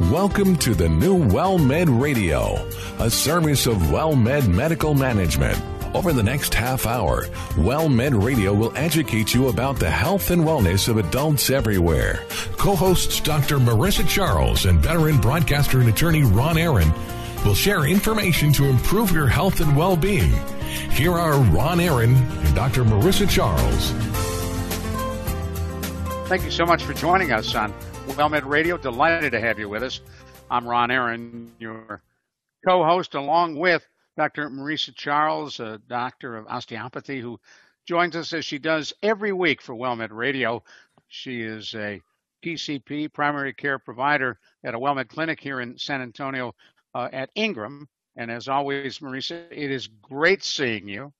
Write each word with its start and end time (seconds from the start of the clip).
Welcome 0.00 0.56
to 0.56 0.74
the 0.74 0.90
new 0.90 1.16
WellMed 1.16 1.98
Radio, 1.98 2.68
a 2.98 3.10
service 3.10 3.66
of 3.66 3.78
WellMed 3.78 4.46
Medical 4.46 4.92
Management. 4.92 5.58
Over 5.94 6.12
the 6.12 6.22
next 6.22 6.52
half 6.52 6.84
hour, 6.84 7.22
WellMed 7.54 8.22
Radio 8.22 8.52
will 8.52 8.76
educate 8.76 9.32
you 9.32 9.48
about 9.48 9.78
the 9.78 9.90
health 9.90 10.30
and 10.30 10.42
wellness 10.42 10.88
of 10.88 10.98
adults 10.98 11.48
everywhere. 11.48 12.26
Co 12.58 12.76
hosts 12.76 13.20
Dr. 13.20 13.56
Marissa 13.56 14.06
Charles 14.06 14.66
and 14.66 14.80
veteran 14.80 15.18
broadcaster 15.18 15.80
and 15.80 15.88
attorney 15.88 16.24
Ron 16.24 16.58
Aaron 16.58 16.92
will 17.46 17.54
share 17.54 17.86
information 17.86 18.52
to 18.52 18.66
improve 18.66 19.12
your 19.12 19.28
health 19.28 19.62
and 19.62 19.74
well 19.74 19.96
being. 19.96 20.30
Here 20.90 21.12
are 21.12 21.40
Ron 21.40 21.80
Aaron 21.80 22.14
and 22.14 22.54
Dr. 22.54 22.84
Marissa 22.84 23.26
Charles. 23.30 23.92
Thank 26.28 26.44
you 26.44 26.50
so 26.50 26.66
much 26.66 26.84
for 26.84 26.92
joining 26.92 27.32
us 27.32 27.54
on 27.54 27.72
WellMed 28.14 28.46
Radio. 28.46 28.78
Delighted 28.78 29.32
to 29.32 29.40
have 29.40 29.58
you 29.58 29.68
with 29.68 29.82
us. 29.82 30.00
I'm 30.50 30.66
Ron 30.66 30.90
Aaron, 30.90 31.52
your 31.58 32.02
co 32.64 32.84
host, 32.84 33.14
along 33.14 33.56
with 33.56 33.86
Dr. 34.16 34.48
Marissa 34.48 34.94
Charles, 34.94 35.60
a 35.60 35.78
doctor 35.88 36.36
of 36.36 36.46
osteopathy, 36.46 37.20
who 37.20 37.38
joins 37.86 38.16
us 38.16 38.32
as 38.32 38.44
she 38.44 38.58
does 38.58 38.92
every 39.02 39.32
week 39.32 39.60
for 39.60 39.74
WellMed 39.74 40.12
Radio. 40.12 40.62
She 41.08 41.42
is 41.42 41.74
a 41.74 42.00
PCP, 42.44 43.12
primary 43.12 43.52
care 43.52 43.78
provider 43.78 44.38
at 44.64 44.74
a 44.74 44.78
WellMed 44.78 45.08
clinic 45.08 45.40
here 45.40 45.60
in 45.60 45.76
San 45.78 46.00
Antonio 46.00 46.54
uh, 46.94 47.08
at 47.12 47.30
Ingram. 47.34 47.88
And 48.16 48.30
as 48.30 48.48
always, 48.48 49.00
Marissa, 49.00 49.46
it 49.50 49.70
is 49.70 49.88
great 49.88 50.42
seeing 50.42 50.88
you. 50.88 51.12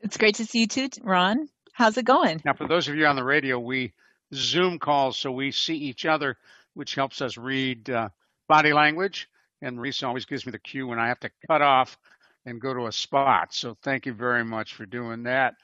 It's 0.00 0.16
great 0.16 0.36
to 0.36 0.44
see 0.44 0.60
you 0.60 0.66
too, 0.66 0.88
Ron. 1.02 1.48
How's 1.72 1.96
it 1.96 2.04
going? 2.04 2.42
Now, 2.44 2.54
for 2.54 2.68
those 2.68 2.86
of 2.88 2.94
you 2.94 3.06
on 3.06 3.16
the 3.16 3.24
radio, 3.24 3.58
we 3.58 3.92
Zoom 4.36 4.78
calls 4.78 5.16
so 5.16 5.32
we 5.32 5.50
see 5.50 5.76
each 5.76 6.06
other, 6.06 6.36
which 6.74 6.94
helps 6.94 7.20
us 7.20 7.36
read 7.36 7.88
uh, 7.90 8.08
body 8.48 8.72
language. 8.72 9.28
And 9.62 9.78
Marissa 9.78 10.06
always 10.06 10.26
gives 10.26 10.44
me 10.46 10.52
the 10.52 10.58
cue 10.58 10.86
when 10.86 10.98
I 10.98 11.08
have 11.08 11.20
to 11.20 11.30
cut 11.48 11.62
off 11.62 11.98
and 12.44 12.60
go 12.60 12.74
to 12.74 12.86
a 12.86 12.92
spot. 12.92 13.52
So 13.54 13.76
thank 13.82 14.06
you 14.06 14.12
very 14.12 14.44
much 14.44 14.74
for 14.74 14.86
doing 14.86 15.22
that. 15.24 15.54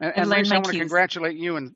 And, 0.00 0.12
and 0.16 0.32
I 0.32 0.42
want 0.54 0.64
to 0.66 0.78
congratulate 0.78 1.36
you 1.36 1.56
and 1.56 1.74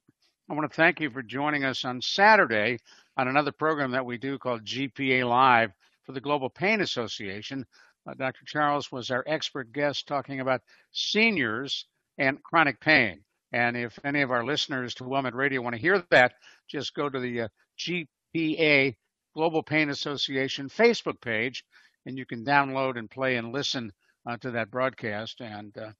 I 0.48 0.54
want 0.54 0.70
to 0.70 0.76
thank 0.76 1.00
you 1.00 1.10
for 1.10 1.22
joining 1.22 1.64
us 1.64 1.84
on 1.84 2.00
Saturday 2.00 2.78
on 3.16 3.28
another 3.28 3.52
program 3.52 3.90
that 3.92 4.06
we 4.06 4.16
do 4.16 4.38
called 4.38 4.64
GPA 4.64 5.28
Live 5.28 5.72
for 6.04 6.12
the 6.12 6.20
Global 6.20 6.48
Pain 6.48 6.80
Association. 6.80 7.66
Uh, 8.06 8.14
Dr. 8.14 8.44
Charles 8.46 8.92
was 8.92 9.10
our 9.10 9.24
expert 9.26 9.72
guest 9.72 10.06
talking 10.06 10.40
about 10.40 10.62
seniors 10.92 11.86
and 12.18 12.42
chronic 12.42 12.80
pain. 12.80 13.24
And 13.56 13.74
if 13.74 13.98
any 14.04 14.20
of 14.20 14.30
our 14.30 14.44
listeners 14.44 14.92
to 14.96 15.04
WellMed 15.04 15.32
Radio 15.32 15.62
want 15.62 15.74
to 15.74 15.80
hear 15.80 16.04
that, 16.10 16.34
just 16.68 16.92
go 16.92 17.08
to 17.08 17.18
the 17.18 17.40
uh, 17.40 17.48
GPA 17.78 18.94
Global 19.34 19.62
Pain 19.62 19.88
Association 19.88 20.68
Facebook 20.68 21.22
page, 21.22 21.64
and 22.04 22.18
you 22.18 22.26
can 22.26 22.44
download 22.44 22.98
and 22.98 23.10
play 23.10 23.36
and 23.36 23.54
listen 23.54 23.94
uh, 24.28 24.36
to 24.42 24.50
that 24.50 24.70
broadcast. 24.70 25.40
And 25.40 25.74
uh, 25.78 25.92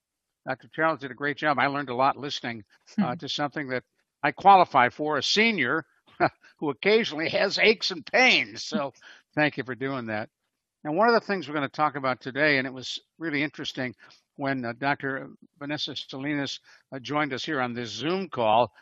Dr. 0.47 0.69
Charles 0.75 1.01
did 1.01 1.11
a 1.11 1.15
great 1.15 1.39
job. 1.39 1.59
I 1.59 1.69
learned 1.69 1.89
a 1.89 1.95
lot 1.95 2.19
listening 2.19 2.63
uh, 2.99 3.13
hmm. 3.13 3.19
to 3.21 3.29
something 3.31 3.69
that 3.69 3.85
I 4.23 4.33
qualify 4.33 4.91
for 4.91 5.17
a 5.17 5.23
senior 5.23 5.87
who 6.59 6.69
occasionally 6.69 7.31
has 7.31 7.59
aches 7.59 7.91
and 7.91 8.05
pains. 8.05 8.65
So 8.65 8.93
thank 9.35 9.57
you 9.57 9.65
for 9.65 9.75
doing 9.75 10.09
that. 10.09 10.29
And 10.85 10.95
one 10.95 11.09
of 11.09 11.15
the 11.15 11.27
things 11.27 11.49
we're 11.49 11.55
going 11.55 11.67
to 11.67 11.75
talk 11.75 11.97
about 11.97 12.21
today, 12.21 12.59
and 12.59 12.67
it 12.67 12.73
was 12.75 13.01
really 13.19 13.43
interesting 13.43 13.95
when 14.37 14.65
uh, 14.65 14.73
Dr. 14.79 15.29
Vanessa 15.59 15.95
Salinas 15.97 16.61
uh, 16.95 16.99
joined 16.99 17.33
us 17.33 17.45
here 17.45 17.61
on 17.61 17.75
this 17.75 17.91
Zoom 17.91 18.29
call, 18.29 18.73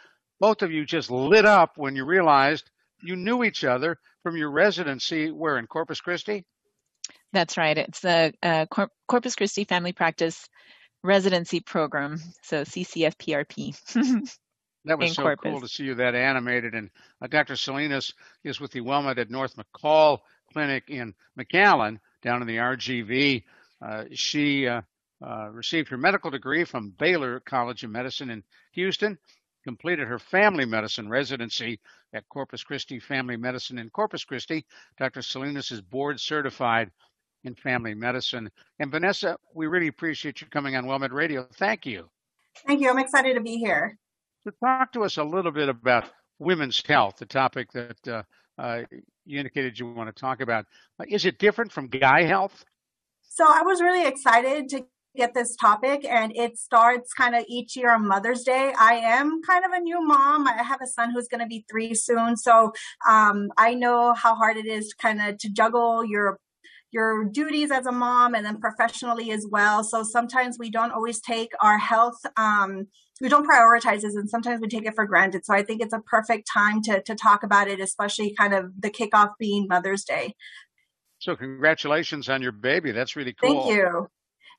both 0.40 0.62
of 0.62 0.72
you 0.72 0.84
just 0.84 1.10
lit 1.10 1.44
up 1.44 1.72
when 1.76 1.96
you 1.96 2.04
realized 2.04 2.70
you 3.02 3.16
knew 3.16 3.44
each 3.44 3.64
other 3.64 3.98
from 4.22 4.36
your 4.36 4.50
residency 4.50 5.30
where 5.30 5.58
in 5.58 5.66
Corpus 5.66 6.00
Christi? 6.00 6.44
That's 7.32 7.56
right. 7.56 7.76
It's 7.76 8.00
the 8.00 8.32
uh, 8.42 8.66
Cor- 8.66 8.90
Corpus 9.08 9.36
Christi 9.36 9.64
Family 9.64 9.92
Practice 9.92 10.48
Residency 11.02 11.60
Program, 11.60 12.18
so 12.42 12.62
CCFPRP. 12.62 13.76
that 14.84 14.98
was 14.98 15.14
so 15.14 15.22
Corpus. 15.22 15.50
cool 15.50 15.60
to 15.60 15.68
see 15.68 15.84
you 15.84 15.94
that 15.96 16.14
animated. 16.14 16.74
And 16.74 16.90
uh, 17.20 17.26
Dr. 17.26 17.56
Salinas 17.56 18.12
is 18.42 18.60
with 18.60 18.70
the 18.72 18.80
WellMed 18.80 19.18
at 19.18 19.30
North 19.30 19.54
McColl 19.56 20.20
Clinic 20.52 20.84
in 20.88 21.14
McAllen 21.38 21.98
down 22.22 22.40
in 22.40 22.48
the 22.48 22.56
RGV. 22.56 23.42
Uh, 23.84 24.04
she 24.12 24.66
uh, 25.24 25.48
received 25.50 25.88
her 25.88 25.96
medical 25.96 26.30
degree 26.30 26.64
from 26.64 26.90
Baylor 26.98 27.40
College 27.40 27.84
of 27.84 27.90
Medicine 27.90 28.30
in 28.30 28.42
Houston, 28.72 29.18
completed 29.64 30.06
her 30.06 30.18
family 30.18 30.66
medicine 30.66 31.08
residency 31.08 31.80
at 32.12 32.28
Corpus 32.28 32.62
Christi 32.62 33.00
Family 33.00 33.36
Medicine 33.36 33.78
in 33.78 33.88
Corpus 33.90 34.24
Christi. 34.24 34.64
Dr. 34.98 35.22
Salinas 35.22 35.70
is 35.70 35.80
board 35.80 36.20
certified 36.20 36.90
in 37.44 37.54
family 37.54 37.94
medicine. 37.94 38.50
And 38.78 38.90
Vanessa, 38.90 39.38
we 39.54 39.66
really 39.66 39.88
appreciate 39.88 40.40
you 40.40 40.46
coming 40.48 40.76
on 40.76 40.84
WellMed 40.84 41.12
Radio. 41.12 41.46
Thank 41.54 41.86
you. 41.86 42.08
Thank 42.66 42.80
you. 42.80 42.90
I'm 42.90 42.98
excited 42.98 43.34
to 43.34 43.40
be 43.40 43.56
here. 43.56 43.98
So 44.44 44.50
talk 44.62 44.92
to 44.92 45.04
us 45.04 45.16
a 45.16 45.24
little 45.24 45.52
bit 45.52 45.68
about 45.68 46.04
women's 46.38 46.82
health, 46.86 47.16
the 47.16 47.26
topic 47.26 47.72
that 47.72 48.08
uh, 48.08 48.22
uh, 48.58 48.82
you 49.24 49.38
indicated 49.38 49.78
you 49.78 49.90
want 49.90 50.14
to 50.14 50.20
talk 50.20 50.40
about. 50.40 50.66
Is 51.08 51.24
it 51.24 51.38
different 51.38 51.72
from 51.72 51.88
guy 51.88 52.24
health? 52.24 52.64
So 53.22 53.44
I 53.48 53.62
was 53.62 53.80
really 53.80 54.06
excited 54.06 54.68
to 54.70 54.84
get 55.16 55.34
this 55.34 55.56
topic 55.56 56.04
and 56.04 56.36
it 56.36 56.58
starts 56.58 57.12
kind 57.12 57.34
of 57.34 57.44
each 57.48 57.76
year 57.76 57.92
on 57.92 58.06
Mother's 58.06 58.42
Day. 58.42 58.72
I 58.78 58.94
am 58.94 59.40
kind 59.42 59.64
of 59.64 59.72
a 59.72 59.80
new 59.80 60.04
mom. 60.04 60.46
I 60.46 60.62
have 60.62 60.80
a 60.82 60.86
son 60.86 61.12
who's 61.12 61.28
going 61.28 61.40
to 61.40 61.46
be 61.46 61.64
three 61.70 61.94
soon. 61.94 62.36
So, 62.36 62.72
um, 63.08 63.50
I 63.56 63.74
know 63.74 64.14
how 64.14 64.34
hard 64.34 64.56
it 64.56 64.66
is 64.66 64.94
kind 64.94 65.20
of 65.20 65.38
to 65.38 65.50
juggle 65.50 66.04
your 66.04 66.38
your 66.94 67.24
duties 67.24 67.72
as 67.72 67.86
a 67.86 67.92
mom 67.92 68.34
and 68.34 68.46
then 68.46 68.60
professionally 68.60 69.32
as 69.32 69.44
well. 69.50 69.82
So 69.82 70.04
sometimes 70.04 70.58
we 70.60 70.70
don't 70.70 70.92
always 70.92 71.20
take 71.20 71.50
our 71.60 71.76
health, 71.76 72.18
um, 72.36 72.86
we 73.20 73.28
don't 73.28 73.48
prioritize 73.48 74.02
this 74.02 74.14
and 74.14 74.30
sometimes 74.30 74.60
we 74.60 74.68
take 74.68 74.86
it 74.86 74.94
for 74.94 75.04
granted. 75.04 75.44
So 75.44 75.54
I 75.54 75.64
think 75.64 75.82
it's 75.82 75.92
a 75.92 75.98
perfect 75.98 76.48
time 76.52 76.82
to, 76.82 77.02
to 77.02 77.16
talk 77.16 77.42
about 77.42 77.66
it, 77.66 77.80
especially 77.80 78.32
kind 78.38 78.54
of 78.54 78.70
the 78.78 78.90
kickoff 78.90 79.32
being 79.40 79.66
Mother's 79.68 80.04
Day. 80.04 80.36
So 81.18 81.34
congratulations 81.34 82.28
on 82.28 82.42
your 82.42 82.52
baby. 82.52 82.92
That's 82.92 83.16
really 83.16 83.34
cool. 83.34 83.64
Thank 83.64 83.76
you. 83.76 84.08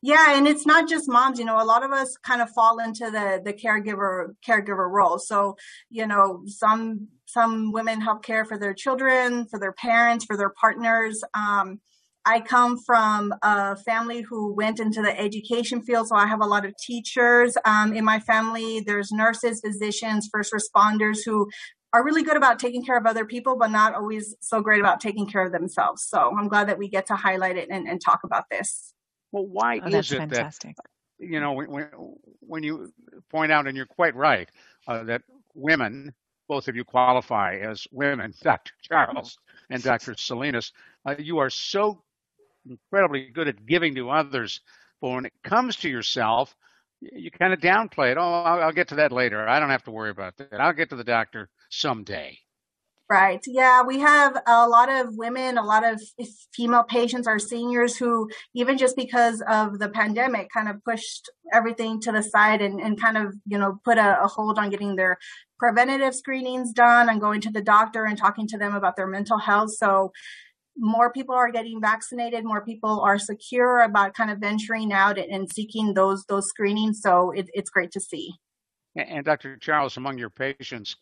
Yeah, 0.05 0.37
and 0.37 0.47
it's 0.47 0.67
not 0.67 0.87
just 0.87 1.09
moms. 1.09 1.39
You 1.39 1.45
know, 1.45 1.59
a 1.59 1.65
lot 1.65 1.81
of 1.83 1.91
us 1.91 2.15
kind 2.17 2.39
of 2.39 2.51
fall 2.51 2.77
into 2.77 3.09
the 3.09 3.41
the 3.43 3.53
caregiver 3.53 4.35
caregiver 4.47 4.87
role. 4.87 5.17
So, 5.17 5.55
you 5.89 6.05
know, 6.05 6.43
some 6.45 7.07
some 7.25 7.71
women 7.71 8.01
help 8.01 8.23
care 8.23 8.45
for 8.45 8.55
their 8.55 8.75
children, 8.75 9.47
for 9.47 9.59
their 9.59 9.71
parents, 9.71 10.23
for 10.23 10.37
their 10.37 10.51
partners. 10.61 11.23
Um, 11.33 11.79
I 12.23 12.39
come 12.39 12.77
from 12.77 13.33
a 13.41 13.77
family 13.77 14.21
who 14.21 14.53
went 14.53 14.79
into 14.79 15.01
the 15.01 15.19
education 15.19 15.81
field, 15.81 16.07
so 16.09 16.15
I 16.15 16.27
have 16.27 16.41
a 16.41 16.45
lot 16.45 16.65
of 16.65 16.75
teachers 16.77 17.57
um, 17.65 17.91
in 17.95 18.05
my 18.05 18.19
family. 18.19 18.81
There's 18.81 19.11
nurses, 19.11 19.59
physicians, 19.65 20.29
first 20.31 20.53
responders 20.53 21.17
who 21.25 21.49
are 21.93 22.05
really 22.05 22.21
good 22.21 22.37
about 22.37 22.59
taking 22.59 22.85
care 22.85 22.97
of 22.97 23.07
other 23.07 23.25
people, 23.25 23.57
but 23.57 23.71
not 23.71 23.95
always 23.95 24.35
so 24.39 24.61
great 24.61 24.81
about 24.81 24.99
taking 24.99 25.25
care 25.25 25.43
of 25.43 25.51
themselves. 25.51 26.05
So 26.07 26.31
I'm 26.37 26.47
glad 26.47 26.69
that 26.69 26.77
we 26.77 26.89
get 26.89 27.07
to 27.07 27.15
highlight 27.15 27.57
it 27.57 27.69
and, 27.71 27.87
and 27.87 27.99
talk 27.99 28.19
about 28.23 28.45
this. 28.51 28.94
Well, 29.35 29.47
why 29.47 29.81
oh, 29.83 29.87
is 29.89 30.13
it 30.13 30.17
fantastic. 30.17 30.77
that 30.77 30.85
you 31.19 31.41
know 31.41 31.51
when, 31.51 31.89
when 32.39 32.63
you 32.63 32.93
point 33.29 33.51
out, 33.51 33.67
and 33.67 33.75
you're 33.75 33.85
quite 33.85 34.15
right, 34.15 34.47
uh, 34.87 35.03
that 35.03 35.23
women, 35.53 36.13
both 36.47 36.69
of 36.69 36.77
you 36.77 36.85
qualify 36.85 37.57
as 37.57 37.85
women, 37.91 38.33
Dr. 38.41 38.71
Charles 38.81 39.37
and 39.69 39.83
Dr. 39.83 40.15
Salinas, 40.17 40.71
uh, 41.05 41.15
you 41.19 41.39
are 41.39 41.49
so 41.49 42.01
incredibly 42.65 43.29
good 43.29 43.49
at 43.49 43.65
giving 43.65 43.93
to 43.95 44.09
others, 44.09 44.61
but 45.01 45.09
when 45.09 45.25
it 45.25 45.33
comes 45.43 45.75
to 45.77 45.89
yourself, 45.89 46.55
you 47.01 47.29
kind 47.29 47.51
of 47.51 47.59
downplay 47.59 48.13
it. 48.13 48.17
Oh, 48.17 48.21
I'll, 48.21 48.63
I'll 48.63 48.71
get 48.71 48.87
to 48.87 48.95
that 48.95 49.11
later. 49.11 49.45
I 49.45 49.59
don't 49.59 49.69
have 49.69 49.83
to 49.83 49.91
worry 49.91 50.11
about 50.11 50.37
that. 50.37 50.61
I'll 50.61 50.71
get 50.71 50.91
to 50.91 50.95
the 50.95 51.03
doctor 51.03 51.49
someday. 51.69 52.39
Right. 53.07 53.39
Yeah, 53.45 53.83
we 53.83 53.99
have 53.99 54.35
a 54.47 54.67
lot 54.67 54.89
of 54.89 55.15
women, 55.15 55.59
a 55.59 55.63
lot 55.63 55.85
of 55.85 56.01
female 56.55 56.81
patients, 56.81 57.27
our 57.27 57.37
seniors 57.37 57.95
who, 57.95 58.27
even 58.55 58.79
just 58.79 58.95
because 58.95 59.43
of 59.47 59.77
the 59.77 59.89
pandemic, 59.89 60.49
kind 60.51 60.67
of 60.67 60.83
pushed 60.83 61.29
everything 61.53 62.01
to 62.01 62.11
the 62.11 62.23
side 62.23 62.63
and, 62.63 62.81
and 62.81 62.99
kind 62.99 63.15
of, 63.15 63.35
you 63.45 63.59
know, 63.59 63.79
put 63.85 63.99
a, 63.99 64.23
a 64.23 64.27
hold 64.27 64.57
on 64.57 64.71
getting 64.71 64.95
their 64.95 65.19
preventative 65.59 66.15
screenings 66.15 66.73
done 66.73 67.07
and 67.07 67.21
going 67.21 67.41
to 67.41 67.51
the 67.51 67.61
doctor 67.61 68.05
and 68.05 68.17
talking 68.17 68.47
to 68.47 68.57
them 68.57 68.73
about 68.73 68.95
their 68.95 69.07
mental 69.07 69.37
health. 69.37 69.75
So 69.75 70.11
more 70.75 71.11
people 71.11 71.35
are 71.35 71.51
getting 71.51 71.79
vaccinated, 71.79 72.43
more 72.43 72.65
people 72.65 73.01
are 73.01 73.19
secure 73.19 73.81
about 73.81 74.15
kind 74.15 74.31
of 74.31 74.39
venturing 74.39 74.91
out 74.91 75.19
and 75.19 75.47
seeking 75.51 75.93
those 75.93 76.25
those 76.25 76.47
screenings. 76.47 77.01
So 77.01 77.31
it, 77.31 77.49
it's 77.53 77.69
great 77.69 77.91
to 77.91 77.99
see. 77.99 78.33
And 78.95 79.25
Dr. 79.25 79.57
Charles, 79.57 79.97
among 79.97 80.17
your 80.17 80.29
patients, 80.29 80.95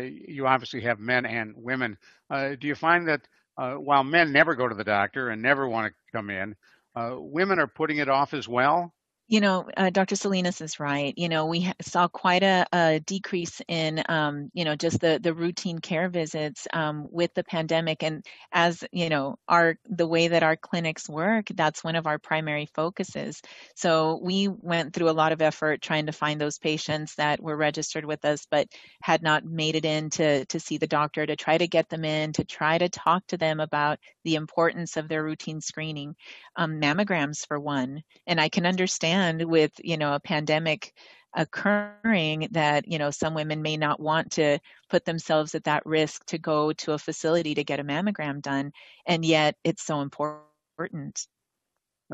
you 0.00 0.46
obviously 0.46 0.80
have 0.82 0.98
men 0.98 1.26
and 1.26 1.54
women. 1.56 1.98
Uh, 2.30 2.54
do 2.58 2.66
you 2.66 2.74
find 2.74 3.08
that 3.08 3.22
uh, 3.58 3.74
while 3.74 4.04
men 4.04 4.32
never 4.32 4.54
go 4.54 4.68
to 4.68 4.74
the 4.74 4.84
doctor 4.84 5.30
and 5.30 5.42
never 5.42 5.68
want 5.68 5.92
to 5.92 6.16
come 6.16 6.30
in, 6.30 6.56
uh, 6.96 7.14
women 7.16 7.58
are 7.58 7.66
putting 7.66 7.98
it 7.98 8.08
off 8.08 8.34
as 8.34 8.48
well? 8.48 8.92
You 9.32 9.40
know, 9.40 9.64
uh, 9.78 9.88
Dr. 9.88 10.14
Salinas 10.14 10.60
is 10.60 10.78
right. 10.78 11.14
You 11.16 11.30
know, 11.30 11.46
we 11.46 11.72
saw 11.80 12.06
quite 12.06 12.42
a, 12.42 12.66
a 12.70 13.00
decrease 13.00 13.62
in, 13.66 14.02
um, 14.10 14.50
you 14.52 14.66
know, 14.66 14.76
just 14.76 15.00
the 15.00 15.18
the 15.22 15.32
routine 15.32 15.78
care 15.78 16.10
visits 16.10 16.68
um, 16.74 17.08
with 17.10 17.32
the 17.32 17.42
pandemic, 17.42 18.02
and 18.02 18.26
as 18.52 18.84
you 18.92 19.08
know, 19.08 19.36
our 19.48 19.76
the 19.86 20.06
way 20.06 20.28
that 20.28 20.42
our 20.42 20.56
clinics 20.56 21.08
work, 21.08 21.46
that's 21.54 21.82
one 21.82 21.96
of 21.96 22.06
our 22.06 22.18
primary 22.18 22.66
focuses. 22.74 23.40
So 23.74 24.20
we 24.22 24.48
went 24.48 24.92
through 24.92 25.08
a 25.08 25.16
lot 25.22 25.32
of 25.32 25.40
effort 25.40 25.80
trying 25.80 26.06
to 26.08 26.12
find 26.12 26.38
those 26.38 26.58
patients 26.58 27.14
that 27.14 27.40
were 27.42 27.56
registered 27.56 28.04
with 28.04 28.26
us, 28.26 28.46
but 28.50 28.68
had 29.00 29.22
not 29.22 29.46
made 29.46 29.76
it 29.76 29.86
in 29.86 30.10
to 30.10 30.44
to 30.44 30.60
see 30.60 30.76
the 30.76 30.86
doctor 30.86 31.24
to 31.24 31.36
try 31.36 31.56
to 31.56 31.66
get 31.68 31.88
them 31.88 32.04
in 32.04 32.34
to 32.34 32.44
try 32.44 32.76
to 32.76 32.90
talk 32.90 33.26
to 33.28 33.38
them 33.38 33.60
about 33.60 33.98
the 34.24 34.34
importance 34.34 34.98
of 34.98 35.08
their 35.08 35.24
routine 35.24 35.62
screening, 35.62 36.14
um, 36.56 36.80
mammograms 36.82 37.46
for 37.46 37.58
one, 37.58 38.02
and 38.26 38.38
I 38.38 38.50
can 38.50 38.66
understand 38.66 39.21
understand 39.22 39.50
with 39.50 39.72
you 39.82 39.96
know 39.96 40.14
a 40.14 40.20
pandemic 40.20 40.94
occurring 41.34 42.48
that 42.50 42.86
you 42.86 42.98
know 42.98 43.10
some 43.10 43.34
women 43.34 43.62
may 43.62 43.76
not 43.76 44.00
want 44.00 44.32
to 44.32 44.58
put 44.90 45.04
themselves 45.04 45.54
at 45.54 45.64
that 45.64 45.84
risk 45.86 46.24
to 46.26 46.38
go 46.38 46.72
to 46.72 46.92
a 46.92 46.98
facility 46.98 47.54
to 47.54 47.64
get 47.64 47.80
a 47.80 47.84
mammogram 47.84 48.42
done 48.42 48.72
and 49.06 49.24
yet 49.24 49.56
it's 49.64 49.82
so 49.82 50.00
important. 50.00 51.26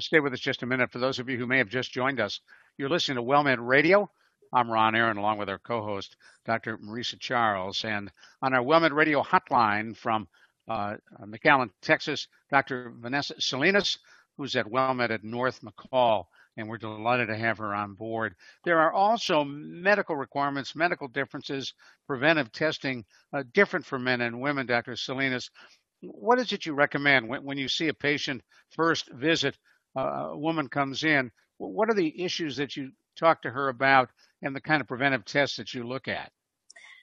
Stay 0.01 0.21
with 0.21 0.33
us 0.33 0.39
just 0.39 0.63
a 0.63 0.67
minute. 0.67 0.93
For 0.93 1.01
those 1.01 1.19
of 1.19 1.29
you 1.29 1.37
who 1.37 1.47
may 1.47 1.59
have 1.59 1.69
just 1.69 1.91
joined 1.91 2.21
us 2.21 2.41
you're 2.77 2.89
listening 2.89 3.17
to 3.17 3.23
wellmed 3.23 3.59
radio. 3.59 4.09
I'm 4.53 4.71
ron 4.71 4.95
aaron 4.95 5.17
along 5.17 5.39
with 5.39 5.49
our 5.49 5.59
co-host 5.59 6.17
dr 6.47 6.79
marisa 6.79 7.19
charles. 7.19 7.85
And 7.85 8.11
on 8.41 8.55
our 8.55 8.63
wellmed 8.63 8.93
radio 8.93 9.23
hotline 9.23 9.97
from 9.97 10.29
uh, 10.69 10.97
mcallen 11.25 11.71
texas 11.83 12.29
dr 12.53 12.93
vanessa 13.01 13.35
salinas 13.41 13.99
who's 14.37 14.55
at 14.55 14.71
wellmed 14.71 15.11
at 15.11 15.25
north 15.25 15.61
mccoll 15.63 16.27
and 16.59 16.69
we're 16.69 16.77
delighted 16.77 17.29
to 17.29 17.37
have 17.37 17.59
her 17.59 17.73
on 17.73 17.95
board. 17.95 18.35
There 18.65 18.81
are 18.81 18.93
also 18.93 19.45
medical 19.45 20.17
requirements, 20.17 20.75
medical 20.75 21.07
differences, 21.07 21.73
preventive 22.07 22.51
testing 22.51 23.05
uh, 23.33 23.45
different 23.55 23.87
for 23.87 23.99
men 23.99 24.21
and 24.21 24.41
women, 24.41 24.67
Dr. 24.67 24.97
Salinas. 24.97 25.51
What 26.03 26.41
is 26.41 26.53
it 26.53 26.67
you 26.67 26.75
recommend 26.75 27.29
when, 27.29 27.45
when 27.45 27.59
you 27.59 27.69
see 27.69 27.89
a 27.89 27.95
patient 27.95 28.43
first 28.71 29.09
visit, 29.13 29.57
uh, 29.97 30.31
a 30.31 30.39
woman 30.39 30.69
comes 30.69 31.05
in? 31.05 31.31
What 31.59 31.91
are 31.91 31.95
the 31.95 32.23
issues 32.23 32.57
that 32.57 32.77
you 32.77 32.91
talk 33.17 33.43
to 33.43 33.51
her 33.51 33.69
about 33.69 34.11
and 34.43 34.55
the 34.55 34.61
kind 34.61 34.81
of 34.81 34.89
preventive 34.89 35.25
tests 35.25 35.57
that 35.57 35.73
you 35.75 35.85
look 35.85 36.09
at? 36.09 36.31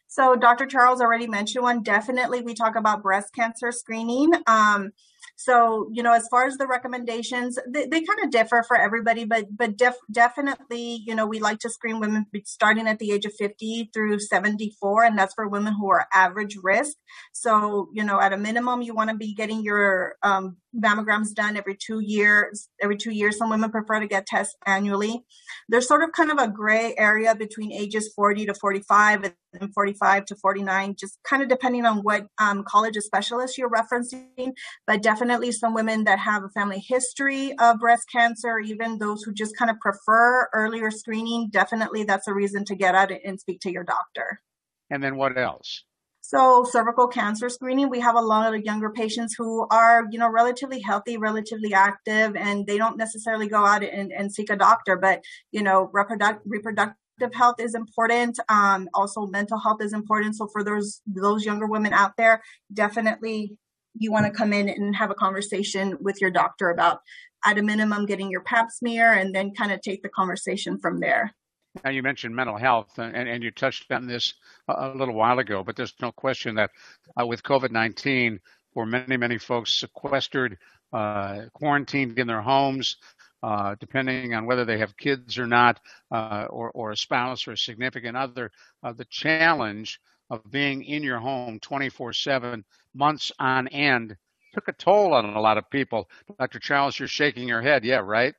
So, 0.08 0.36
Dr. 0.36 0.66
Charles 0.66 1.02
already 1.02 1.28
mentioned 1.28 1.64
one. 1.64 1.82
Definitely, 1.82 2.42
we 2.42 2.54
talk 2.54 2.76
about 2.76 3.02
breast 3.02 3.34
cancer 3.34 3.72
screening. 3.72 4.32
Um, 4.48 4.92
so, 5.38 5.90
you 5.92 6.02
know, 6.02 6.14
as 6.14 6.28
far 6.30 6.46
as 6.46 6.58
the 6.58 6.68
recommendations, 6.68 7.60
they, 7.68 7.86
they 7.86 8.02
kind 8.02 8.20
of 8.24 8.32
differ 8.32 8.64
for 8.68 8.78
everybody, 8.78 9.26
but 9.26 9.46
but 9.56 9.78
def- 9.78 9.96
definitely, 10.10 11.04
you 11.06 11.14
know, 11.14 11.28
we 11.28 11.40
like 11.40 11.60
to 11.60 11.70
screen 11.70 12.00
women 12.00 12.26
starting 12.46 12.88
at 12.88 13.00
the 13.00 13.12
age 13.12 13.26
of 13.26 13.34
50 13.38 13.90
through 13.94 14.20
74, 14.20 15.04
and 15.04 15.20
that's 15.20 15.34
for 15.34 15.48
women 15.48 15.74
who 15.74 15.90
are 15.90 16.08
average 16.14 16.58
risk. 16.64 16.96
So, 17.34 17.90
you 17.94 18.04
know, 18.04 18.20
at 18.20 18.32
a 18.32 18.38
minimum, 18.38 18.82
you 18.82 18.96
want 18.96 19.10
to 19.10 19.16
be 19.18 19.34
getting 19.34 19.62
your 19.62 20.16
um, 20.24 20.58
mammograms 20.76 21.34
done 21.34 21.58
every 21.58 21.76
two 21.76 22.00
years. 22.00 22.70
Every 22.82 22.98
two 22.98 23.12
years, 23.12 23.38
some 23.38 23.50
women 23.50 23.72
prefer 23.72 24.00
to 24.00 24.08
get 24.08 24.26
tests 24.26 24.56
annually. 24.66 25.24
There's 25.70 25.88
sort 25.88 26.04
of 26.04 26.12
kind 26.12 26.32
of 26.32 26.38
a 26.38 26.48
gray 26.48 26.94
area 26.98 27.36
between 27.36 27.72
ages 27.72 28.12
40 28.16 28.48
to 28.48 28.54
45 28.54 29.32
and 29.60 29.74
45 29.74 30.26
to 30.26 30.36
49, 30.36 30.96
just 30.98 31.20
kind 31.24 31.42
of 31.42 31.50
depending 31.50 31.86
on 31.86 32.00
what 32.00 32.28
um, 32.40 32.64
college 32.68 32.98
of 32.98 33.04
specialists 33.04 33.58
you're 33.58 33.70
referencing. 33.70 34.52
But 34.86 35.02
definitely 35.02 35.52
some 35.52 35.74
women 35.74 36.04
that 36.06 36.20
have 36.20 36.44
a 36.44 36.50
family 36.50 36.84
history 36.86 37.54
of 37.60 37.80
breast 37.80 38.06
cancer, 38.12 38.60
even 38.60 38.98
those 38.98 39.24
who 39.24 39.34
just 39.34 39.56
kind 39.58 39.72
of 39.72 39.80
prefer 39.80 40.50
earlier 40.54 40.92
screening, 40.92 41.50
definitely 41.50 42.04
that's 42.04 42.28
a 42.28 42.34
reason 42.34 42.66
to 42.66 42.76
get 42.76 42.96
out 42.96 43.12
and 43.12 43.40
speak 43.40 43.62
to 43.62 43.72
your 43.72 43.84
doctor. 43.84 44.42
And 44.90 45.04
then 45.04 45.16
what 45.16 45.38
else? 45.38 45.84
So 46.28 46.64
cervical 46.64 47.08
cancer 47.08 47.50
screening, 47.50 47.88
we 47.88 48.00
have 48.00 48.16
a 48.16 48.22
lot 48.22 48.52
of 48.52 48.60
younger 48.62 48.90
patients 48.90 49.36
who 49.38 49.68
are, 49.70 50.08
you 50.10 50.18
know, 50.18 50.28
relatively 50.28 50.80
healthy, 50.80 51.18
relatively 51.18 51.72
active, 51.72 52.36
and 52.36 52.66
they 52.66 52.80
don't 52.80 52.98
necessarily 52.98 53.48
go 53.48 53.64
out 53.64 53.84
and, 53.84 54.12
and 54.12 54.34
seek 54.34 54.50
a 54.50 54.56
doctor, 54.56 54.96
but, 54.98 55.22
you 55.52 55.62
know, 55.62 55.88
reproduct, 55.94 56.40
reproductive 56.44 57.32
health 57.32 57.58
is 57.60 57.76
important. 57.76 58.40
Um, 58.50 58.90
also 58.96 59.28
mental 59.28 59.60
health 59.60 59.84
is 59.84 59.94
important. 59.94 60.36
So 60.36 60.48
for 60.52 60.64
those, 60.64 61.00
those 61.06 61.46
younger 61.46 61.68
women 61.68 61.94
out 61.94 62.18
there, 62.18 62.42
definitely 62.74 63.56
you 63.94 64.12
want 64.12 64.26
to 64.26 64.32
come 64.32 64.52
in 64.52 64.68
and 64.68 64.96
have 64.96 65.12
a 65.12 65.16
conversation 65.16 65.96
with 66.02 66.20
your 66.20 66.32
doctor 66.32 66.72
about 66.72 67.02
at 67.46 67.60
a 67.60 67.62
minimum 67.62 68.08
getting 68.08 68.32
your 68.32 68.42
pap 68.42 68.72
smear 68.72 69.14
and 69.14 69.36
then 69.36 69.54
kind 69.54 69.72
of 69.72 69.80
take 69.80 70.02
the 70.02 70.10
conversation 70.10 70.80
from 70.80 71.02
there. 71.02 71.36
Now 71.84 71.92
you 71.92 72.04
mentioned 72.04 72.36
mental 72.36 72.58
health, 72.58 72.98
and, 72.98 73.16
and 73.16 73.44
you 73.44 73.52
touched 73.52 73.92
on 73.92 74.08
this 74.08 74.34
a, 74.68 74.74
a 74.74 74.96
little 74.96 75.16
while 75.16 75.40
ago, 75.40 75.64
but 75.64 75.76
there's 75.76 75.94
no 76.02 76.12
question 76.12 76.56
that 76.56 76.72
uh, 77.20 77.26
with 77.26 77.44
COVID-19, 77.44 78.40
for 78.74 78.86
many, 78.86 79.18
many 79.18 79.38
folks 79.38 79.80
sequestered, 79.80 80.58
uh, 80.94 81.44
quarantined 81.54 82.20
in 82.20 82.28
their 82.28 82.42
homes, 82.42 82.98
uh, 83.44 83.76
depending 83.80 84.34
on 84.34 84.46
whether 84.46 84.66
they 84.66 84.78
have 84.78 84.98
kids 84.98 85.38
or 85.38 85.48
not, 85.48 85.80
uh, 86.12 86.48
or, 86.50 86.72
or 86.72 86.92
a 86.92 86.98
spouse 86.98 87.48
or 87.48 87.52
a 87.52 87.58
significant 87.58 88.18
other, 88.18 88.52
uh, 88.84 88.92
the 88.94 89.06
challenge 89.06 90.00
of 90.30 90.42
being 90.50 90.84
in 90.84 91.04
your 91.04 91.20
home 91.20 91.60
24/7, 91.60 92.64
months 92.94 93.32
on 93.40 93.68
end, 93.68 94.18
took 94.54 94.68
a 94.68 94.74
toll 94.74 95.14
on 95.14 95.26
a 95.26 95.42
lot 95.42 95.58
of 95.58 95.70
people. 95.70 96.10
Dr. 96.40 96.60
Charles, 96.60 96.98
you're 96.98 97.08
shaking 97.08 97.48
your 97.48 97.62
head. 97.62 97.84
Yeah, 97.84 97.98
right. 97.98 98.34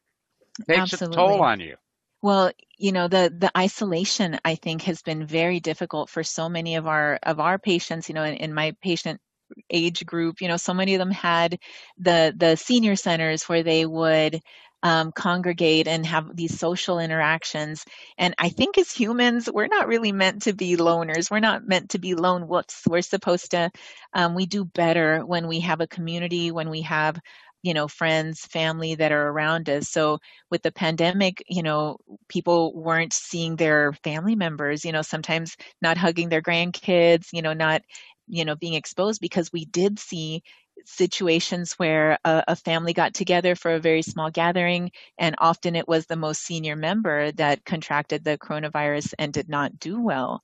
Takes 0.67 0.95
Absolutely. 0.95 1.15
a 1.15 1.19
toll 1.19 1.43
on 1.43 1.61
you. 1.61 1.77
Well, 2.27 2.51
you 2.79 2.93
know, 2.93 3.09
the 3.09 3.33
the 3.37 3.51
isolation 3.57 4.39
I 4.45 4.57
think 4.57 4.83
has 4.83 5.03
been 5.03 5.27
very 5.27 5.61
difficult 5.61 6.11
for 6.11 6.25
so 6.25 6.49
many 6.49 6.75
of 6.77 6.87
our 6.87 7.19
of 7.23 7.41
our 7.41 7.59
patients, 7.59 8.09
you 8.09 8.15
know, 8.15 8.25
in, 8.25 8.35
in 8.35 8.55
my 8.55 8.75
patient 8.83 9.21
age 9.71 10.05
group, 10.05 10.41
you 10.41 10.49
know, 10.49 10.57
so 10.57 10.75
many 10.75 10.95
of 10.95 10.99
them 10.99 11.13
had 11.13 11.59
the 11.99 12.35
the 12.37 12.57
senior 12.57 12.97
centers 12.97 13.45
where 13.49 13.63
they 13.63 13.87
would 13.87 14.41
um, 14.83 15.13
congregate 15.13 15.89
and 15.89 16.05
have 16.07 16.37
these 16.37 16.59
social 16.59 16.99
interactions. 16.99 17.85
And 18.19 18.35
I 18.39 18.49
think 18.51 18.79
as 18.79 18.93
humans, 18.93 19.49
we're 19.53 19.69
not 19.69 19.89
really 19.89 20.13
meant 20.13 20.43
to 20.43 20.53
be 20.53 20.77
loners. 20.77 21.31
We're 21.31 21.41
not 21.41 21.67
meant 21.69 21.91
to 21.91 21.99
be 21.99 22.15
lone 22.15 22.49
wolves. 22.49 22.83
We're 22.89 23.03
supposed 23.03 23.53
to, 23.53 23.71
um, 24.15 24.35
we 24.35 24.47
do 24.47 24.65
better 24.65 25.25
when 25.27 25.49
we 25.49 25.61
have 25.61 25.81
a 25.81 25.87
community, 25.89 26.51
when 26.53 26.71
we 26.71 26.83
have 26.83 27.19
you 27.67 27.75
know 27.75 27.89
friends 27.89 28.41
family 28.47 28.95
that 28.95 29.13
are 29.13 29.29
around 29.29 29.69
us. 29.69 29.89
So 29.89 30.19
with 30.51 30.63
the 30.63 30.73
pandemic 30.73 31.43
you 31.49 31.63
know 31.63 31.99
people 32.29 32.73
weren't 32.75 33.13
seeing 33.13 33.57
their 33.57 33.93
family 34.05 34.37
members 34.37 34.85
you 34.85 34.93
know 34.93 35.03
sometimes 35.03 35.57
not 35.83 35.97
hugging 35.99 36.29
their 36.29 36.43
grandkids 36.43 37.29
you 37.33 37.43
know 37.43 37.53
not 37.53 37.83
you 38.29 38.45
know 38.45 38.57
being 38.57 38.75
exposed 38.75 39.21
because 39.21 39.53
we 39.53 39.65
did 39.65 39.99
see 39.99 40.43
situations 40.85 41.73
where 41.75 42.19
a, 42.25 42.45
a, 42.49 42.57
family 42.57 42.93
got 42.93 43.15
together 43.15 43.57
for 43.57 43.73
a 43.73 43.81
very 43.81 44.03
small 44.03 44.31
gathering 44.31 44.91
and 45.19 45.35
often 45.39 45.75
it 45.75 45.89
was 45.89 46.07
the 46.07 46.17
most 46.17 46.43
senior 46.43 46.77
member 46.77 47.33
that 47.33 47.65
contracted 47.65 48.23
the 48.23 48.39
coronavirus 48.39 49.15
and 49.19 49.33
did 49.33 49.49
not 49.49 49.79
do 49.81 50.01
well 50.01 50.43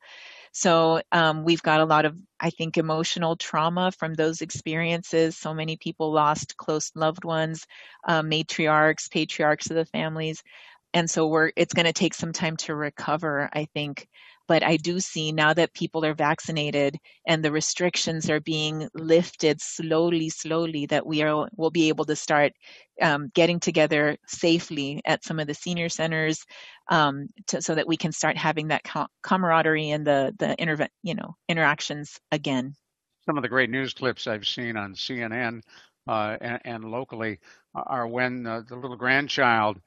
so 0.52 1.00
um, 1.12 1.44
we've 1.44 1.62
got 1.62 1.80
a 1.80 1.87
lot 1.87 2.04
of, 2.04 2.16
I 2.38 2.50
think, 2.50 2.76
emotional 2.76 3.37
trauma 3.37 3.90
from 3.92 4.14
those 4.14 4.42
experiences. 4.42 5.37
So 5.37 5.54
many 5.54 5.76
people 5.76 6.12
lost 6.12 6.56
close 6.59 6.90
loved 6.94 7.25
ones, 7.25 7.66
uh, 8.06 8.23
matriarchs, 8.23 9.11
patriarchs 9.11 9.71
of 9.71 9.76
the 9.76 9.87
families. 9.87 10.42
And 10.94 11.09
so 11.09 11.26
we're, 11.26 11.52
it's 11.56 11.73
going 11.73 11.87
to 11.87 11.92
take 11.92 12.14
some 12.14 12.32
time 12.32 12.56
to 12.59 12.75
recover, 12.75 13.49
I 13.54 13.66
think, 13.73 14.06
but 14.47 14.62
I 14.62 14.76
do 14.76 15.00
see 15.00 15.32
now 15.32 15.54
that 15.54 15.73
people 15.73 16.04
are 16.04 16.14
vaccinated 16.14 16.99
and 17.26 17.42
the 17.42 17.52
restrictions 17.52 18.28
are 18.28 18.40
being 18.40 18.88
lifted 18.94 19.61
slowly, 19.62 20.28
slowly, 20.28 20.85
that 20.87 21.06
we 21.06 21.23
are 21.23 21.49
will 21.56 21.71
be 21.71 21.88
able 21.88 22.04
to 22.06 22.16
start 22.16 22.52
um, 23.00 23.30
getting 23.35 23.61
together 23.61 24.18
safely 24.26 25.00
at 25.06 25.25
some 25.25 25.40
of 25.40 25.47
the 25.47 25.54
senior 25.54 25.88
centers, 25.88 26.44
um, 26.92 27.28
to, 27.46 27.62
so 27.62 27.75
that 27.75 27.88
we 27.88 27.96
can 27.96 28.12
start 28.12 28.37
having 28.37 28.68
that 28.68 28.82
camaraderie 29.22 29.90
and 29.90 30.06
the 30.06 30.34
the 30.38 30.54
interve- 30.58 30.90
you 31.02 31.14
know 31.14 31.34
interactions 31.49 32.20
again. 32.30 32.75
Some 33.25 33.38
of 33.38 33.42
the 33.42 33.49
great 33.49 33.70
news 33.70 33.94
clips 33.94 34.26
I've 34.26 34.46
seen 34.46 34.76
on 34.76 34.94
CNN 34.94 35.62
uh, 36.06 36.37
and, 36.40 36.61
and, 36.64 36.84
locally 36.84 37.38
are 37.75 38.06
when 38.06 38.46
uh, 38.46 38.62
the 38.68 38.76
little 38.76 38.96
grandchild 38.96 39.80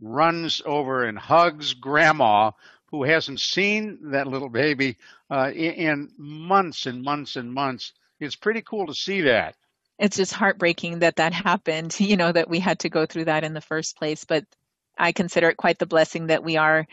runs 0.00 0.60
over 0.66 1.04
and 1.04 1.16
hugs 1.18 1.72
grandma 1.72 2.50
who 2.90 3.04
hasn't 3.04 3.40
seen 3.40 4.10
that 4.10 4.26
little 4.26 4.48
baby 4.48 4.96
uh, 5.30 5.50
in, 5.54 5.72
in 5.72 6.10
months 6.18 6.86
and 6.86 7.02
months 7.02 7.36
and 7.36 7.54
months. 7.54 7.92
It's 8.18 8.36
pretty 8.36 8.60
cool 8.62 8.86
to 8.88 8.94
see 8.94 9.22
that. 9.22 9.54
It's 9.98 10.16
just 10.16 10.32
heartbreaking 10.32 10.98
that 10.98 11.16
that 11.16 11.32
happened, 11.32 11.96
you 12.00 12.16
know, 12.16 12.32
that 12.32 12.50
we 12.50 12.58
had 12.58 12.80
to 12.80 12.90
go 12.90 13.06
through 13.06 13.26
that 13.26 13.44
in 13.44 13.54
the 13.54 13.60
first 13.60 13.96
place. 13.96 14.24
But 14.24 14.44
I 15.00 15.12
consider 15.12 15.48
it 15.48 15.56
quite 15.56 15.78
the 15.78 15.86
blessing 15.86 16.28
that 16.28 16.44
we 16.44 16.56
are 16.56 16.86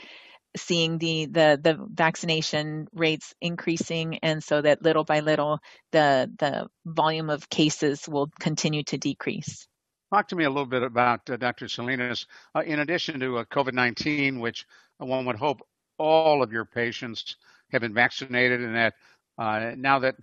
seeing 0.56 0.98
the 0.98 1.26
the 1.26 1.60
the 1.62 1.78
vaccination 1.92 2.88
rates 2.94 3.34
increasing 3.42 4.20
and 4.20 4.44
so 4.44 4.62
that 4.62 4.82
little 4.82 5.04
by 5.04 5.20
little 5.20 5.60
the 5.92 6.32
the 6.40 6.68
volume 6.86 7.30
of 7.30 7.50
cases 7.50 8.08
will 8.08 8.30
continue 8.40 8.84
to 8.84 8.98
decrease 8.98 9.68
Talk 10.14 10.30
to 10.30 10.38
me 10.38 10.46
a 10.46 10.50
little 10.50 10.66
bit 10.66 10.84
about 10.84 11.30
uh, 11.30 11.36
Dr. 11.36 11.68
Salinas. 11.68 12.28
Uh, 12.56 12.62
in 12.66 12.80
addition 12.80 13.20
to 13.20 13.40
uh, 13.40 13.44
COVID 13.46 13.74
19, 13.74 14.40
which 14.40 14.66
one 15.00 15.26
would 15.26 15.36
hope 15.36 15.60
all 16.00 16.42
of 16.42 16.54
your 16.54 16.64
patients 16.64 17.36
have 17.72 17.82
been 17.82 17.94
vaccinated, 17.94 18.62
and 18.62 18.74
that 18.74 18.94
uh, 19.38 19.72
now 19.76 20.00
that 20.00 20.16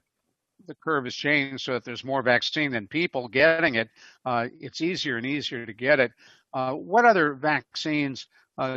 the 0.66 0.74
curve 0.76 1.04
has 1.04 1.14
changed 1.14 1.64
so 1.64 1.74
that 1.74 1.84
there's 1.84 2.02
more 2.02 2.22
vaccine 2.22 2.72
than 2.72 2.86
people 2.86 3.28
getting 3.28 3.74
it, 3.74 3.90
uh, 4.24 4.48
it's 4.58 4.80
easier 4.80 5.18
and 5.18 5.26
easier 5.26 5.66
to 5.66 5.74
get 5.74 6.00
it. 6.00 6.12
Uh, 6.54 6.72
what 6.72 7.04
other 7.04 7.34
vaccines 7.34 8.26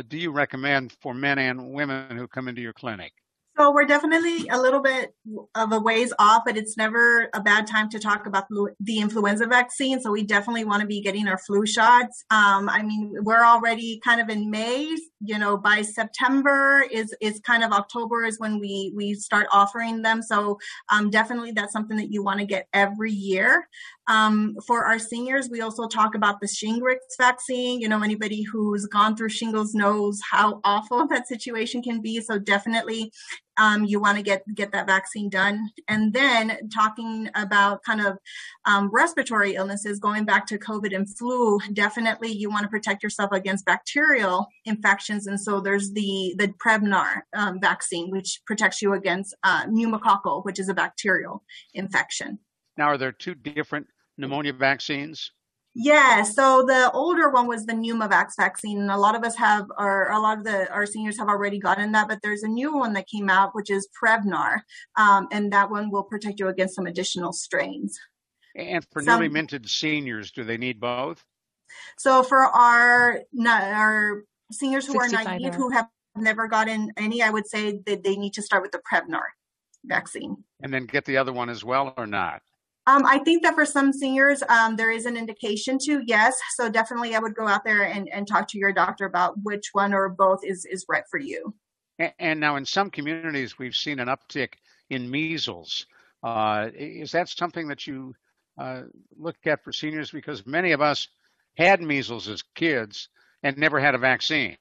do 0.08 0.18
you 0.18 0.32
recommend 0.32 0.92
for 1.00 1.14
men 1.14 1.38
and 1.38 1.72
women 1.72 2.16
who 2.16 2.26
come 2.26 2.48
into 2.48 2.60
your 2.60 2.72
clinic? 2.72 3.12
So 3.58 3.72
we're 3.72 3.86
definitely 3.86 4.46
a 4.48 4.56
little 4.56 4.80
bit 4.80 5.16
of 5.56 5.72
a 5.72 5.80
ways 5.80 6.12
off, 6.20 6.44
but 6.46 6.56
it's 6.56 6.76
never 6.76 7.28
a 7.34 7.40
bad 7.40 7.66
time 7.66 7.88
to 7.90 7.98
talk 7.98 8.26
about 8.26 8.44
the 8.78 9.00
influenza 9.00 9.46
vaccine. 9.46 10.00
So 10.00 10.12
we 10.12 10.22
definitely 10.22 10.64
want 10.64 10.82
to 10.82 10.86
be 10.86 11.00
getting 11.00 11.26
our 11.26 11.38
flu 11.38 11.66
shots. 11.66 12.24
Um, 12.30 12.68
I 12.68 12.82
mean, 12.84 13.16
we're 13.22 13.44
already 13.44 14.00
kind 14.04 14.20
of 14.20 14.28
in 14.28 14.48
May. 14.48 14.96
You 15.20 15.40
know, 15.40 15.56
by 15.56 15.82
September 15.82 16.84
is 16.88 17.12
is 17.20 17.40
kind 17.40 17.64
of 17.64 17.72
October 17.72 18.24
is 18.24 18.38
when 18.38 18.60
we 18.60 18.92
we 18.94 19.14
start 19.14 19.48
offering 19.52 20.02
them. 20.02 20.22
So 20.22 20.60
um, 20.92 21.10
definitely 21.10 21.50
that's 21.50 21.72
something 21.72 21.96
that 21.96 22.12
you 22.12 22.22
want 22.22 22.38
to 22.38 22.46
get 22.46 22.68
every 22.72 23.10
year. 23.10 23.66
Um, 24.08 24.56
for 24.66 24.86
our 24.86 24.98
seniors, 24.98 25.50
we 25.50 25.60
also 25.60 25.86
talk 25.86 26.14
about 26.14 26.40
the 26.40 26.46
Shingrix 26.46 26.96
vaccine. 27.18 27.80
You 27.80 27.88
know, 27.88 28.02
anybody 28.02 28.42
who's 28.42 28.86
gone 28.86 29.14
through 29.16 29.28
shingles 29.28 29.74
knows 29.74 30.18
how 30.30 30.60
awful 30.64 31.06
that 31.10 31.28
situation 31.28 31.82
can 31.82 32.00
be. 32.00 32.20
So 32.22 32.38
definitely, 32.38 33.12
um, 33.58 33.84
you 33.84 34.00
want 34.00 34.16
to 34.16 34.22
get 34.22 34.42
get 34.54 34.72
that 34.72 34.86
vaccine 34.86 35.28
done. 35.28 35.68
And 35.88 36.12
then 36.12 36.56
talking 36.72 37.28
about 37.34 37.82
kind 37.82 38.00
of 38.00 38.16
um, 38.64 38.88
respiratory 38.92 39.56
illnesses, 39.56 39.98
going 39.98 40.24
back 40.24 40.46
to 40.46 40.58
COVID 40.58 40.94
and 40.94 41.06
flu, 41.18 41.58
definitely 41.74 42.32
you 42.32 42.48
want 42.48 42.62
to 42.62 42.68
protect 42.68 43.02
yourself 43.02 43.32
against 43.32 43.66
bacterial 43.66 44.46
infections. 44.64 45.26
And 45.26 45.38
so 45.38 45.60
there's 45.60 45.92
the 45.92 46.34
the 46.38 46.48
Prevnar 46.64 47.22
um, 47.36 47.60
vaccine, 47.60 48.10
which 48.10 48.40
protects 48.46 48.80
you 48.80 48.94
against 48.94 49.36
uh, 49.42 49.66
pneumococcal, 49.66 50.44
which 50.44 50.58
is 50.58 50.70
a 50.70 50.74
bacterial 50.74 51.42
infection. 51.74 52.38
Now, 52.78 52.86
are 52.86 52.96
there 52.96 53.12
two 53.12 53.34
different 53.34 53.88
pneumonia 54.18 54.52
vaccines? 54.52 55.32
Yeah, 55.74 56.22
so 56.22 56.64
the 56.66 56.90
older 56.90 57.30
one 57.30 57.46
was 57.46 57.64
the 57.64 57.72
Pneumovax 57.72 58.32
vaccine, 58.36 58.80
and 58.80 58.90
a 58.90 58.96
lot 58.96 59.14
of 59.14 59.22
us 59.22 59.36
have, 59.36 59.66
or 59.78 60.10
a 60.10 60.18
lot 60.18 60.38
of 60.38 60.44
the 60.44 60.68
our 60.72 60.86
seniors 60.86 61.16
have 61.18 61.28
already 61.28 61.60
gotten 61.60 61.92
that. 61.92 62.08
But 62.08 62.18
there's 62.20 62.42
a 62.42 62.48
new 62.48 62.76
one 62.76 62.94
that 62.94 63.06
came 63.06 63.30
out, 63.30 63.54
which 63.54 63.70
is 63.70 63.88
Prevnar, 64.02 64.62
um, 64.96 65.28
and 65.30 65.52
that 65.52 65.70
one 65.70 65.90
will 65.90 66.02
protect 66.02 66.40
you 66.40 66.48
against 66.48 66.74
some 66.74 66.86
additional 66.86 67.32
strains. 67.32 67.96
And 68.56 68.84
for 68.90 69.02
some, 69.02 69.20
newly 69.20 69.28
minted 69.28 69.68
seniors, 69.68 70.32
do 70.32 70.42
they 70.42 70.56
need 70.56 70.80
both? 70.80 71.22
So 71.96 72.24
for 72.24 72.38
our 72.38 73.20
our 73.46 74.24
seniors 74.50 74.86
who 74.86 74.98
are 74.98 75.08
naive, 75.08 75.54
who 75.54 75.70
have 75.70 75.86
never 76.16 76.48
gotten 76.48 76.92
any, 76.96 77.22
I 77.22 77.30
would 77.30 77.46
say 77.46 77.78
that 77.86 78.02
they 78.02 78.16
need 78.16 78.32
to 78.32 78.42
start 78.42 78.62
with 78.62 78.72
the 78.72 78.80
Prevnar 78.90 79.22
vaccine. 79.84 80.42
And 80.60 80.74
then 80.74 80.86
get 80.86 81.04
the 81.04 81.18
other 81.18 81.32
one 81.32 81.50
as 81.50 81.62
well, 81.62 81.94
or 81.96 82.06
not? 82.06 82.42
Um, 82.88 83.04
I 83.04 83.18
think 83.18 83.42
that 83.42 83.54
for 83.54 83.66
some 83.66 83.92
seniors, 83.92 84.42
um, 84.48 84.76
there 84.76 84.90
is 84.90 85.04
an 85.04 85.14
indication 85.14 85.76
to 85.80 86.02
yes. 86.06 86.38
So 86.54 86.70
definitely, 86.70 87.14
I 87.14 87.18
would 87.18 87.34
go 87.34 87.46
out 87.46 87.62
there 87.62 87.82
and, 87.82 88.08
and 88.08 88.26
talk 88.26 88.48
to 88.48 88.58
your 88.58 88.72
doctor 88.72 89.04
about 89.04 89.34
which 89.42 89.68
one 89.72 89.92
or 89.92 90.08
both 90.08 90.40
is 90.42 90.64
is 90.64 90.86
right 90.88 91.04
for 91.10 91.20
you. 91.20 91.54
And, 91.98 92.12
and 92.18 92.40
now, 92.40 92.56
in 92.56 92.64
some 92.64 92.88
communities, 92.90 93.58
we've 93.58 93.76
seen 93.76 94.00
an 94.00 94.08
uptick 94.08 94.54
in 94.88 95.10
measles. 95.10 95.84
Uh, 96.22 96.70
is 96.74 97.12
that 97.12 97.28
something 97.28 97.68
that 97.68 97.86
you 97.86 98.14
uh, 98.58 98.84
look 99.18 99.36
at 99.44 99.62
for 99.62 99.70
seniors? 99.70 100.10
Because 100.10 100.46
many 100.46 100.72
of 100.72 100.80
us 100.80 101.08
had 101.58 101.82
measles 101.82 102.26
as 102.26 102.42
kids 102.54 103.10
and 103.42 103.58
never 103.58 103.78
had 103.78 103.96
a 103.96 103.98
vaccine. 103.98 104.56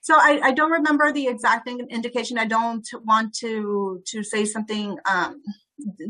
So 0.00 0.14
I, 0.14 0.40
I 0.42 0.52
don't 0.52 0.70
remember 0.70 1.12
the 1.12 1.26
exact 1.26 1.68
indication. 1.68 2.38
I 2.38 2.46
don't 2.46 2.86
want 3.04 3.34
to 3.36 4.02
to 4.06 4.22
say 4.22 4.44
something. 4.44 4.96
Um, 5.10 5.42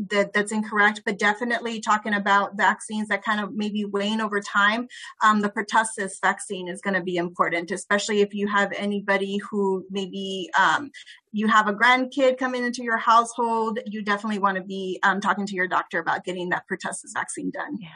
that 0.09 0.33
that's 0.33 0.51
incorrect, 0.51 1.01
but 1.05 1.17
definitely 1.17 1.79
talking 1.79 2.13
about 2.13 2.57
vaccines 2.57 3.07
that 3.07 3.23
kind 3.23 3.39
of 3.39 3.53
maybe 3.53 3.85
wane 3.85 4.21
over 4.21 4.41
time. 4.41 4.87
Um, 5.23 5.41
the 5.41 5.49
pertussis 5.49 6.19
vaccine 6.21 6.67
is 6.67 6.81
going 6.81 6.93
to 6.93 7.01
be 7.01 7.17
important, 7.17 7.71
especially 7.71 8.21
if 8.21 8.33
you 8.33 8.47
have 8.47 8.71
anybody 8.75 9.37
who 9.37 9.85
maybe 9.89 10.49
um, 10.59 10.91
you 11.31 11.47
have 11.47 11.67
a 11.67 11.73
grandkid 11.73 12.37
coming 12.37 12.65
into 12.65 12.83
your 12.83 12.97
household. 12.97 13.79
You 13.85 14.01
definitely 14.01 14.39
want 14.39 14.57
to 14.57 14.63
be 14.63 14.99
um, 15.03 15.21
talking 15.21 15.45
to 15.45 15.55
your 15.55 15.67
doctor 15.67 15.99
about 15.99 16.23
getting 16.25 16.49
that 16.49 16.63
pertussis 16.69 17.13
vaccine 17.13 17.51
done. 17.51 17.77
Yeah 17.79 17.89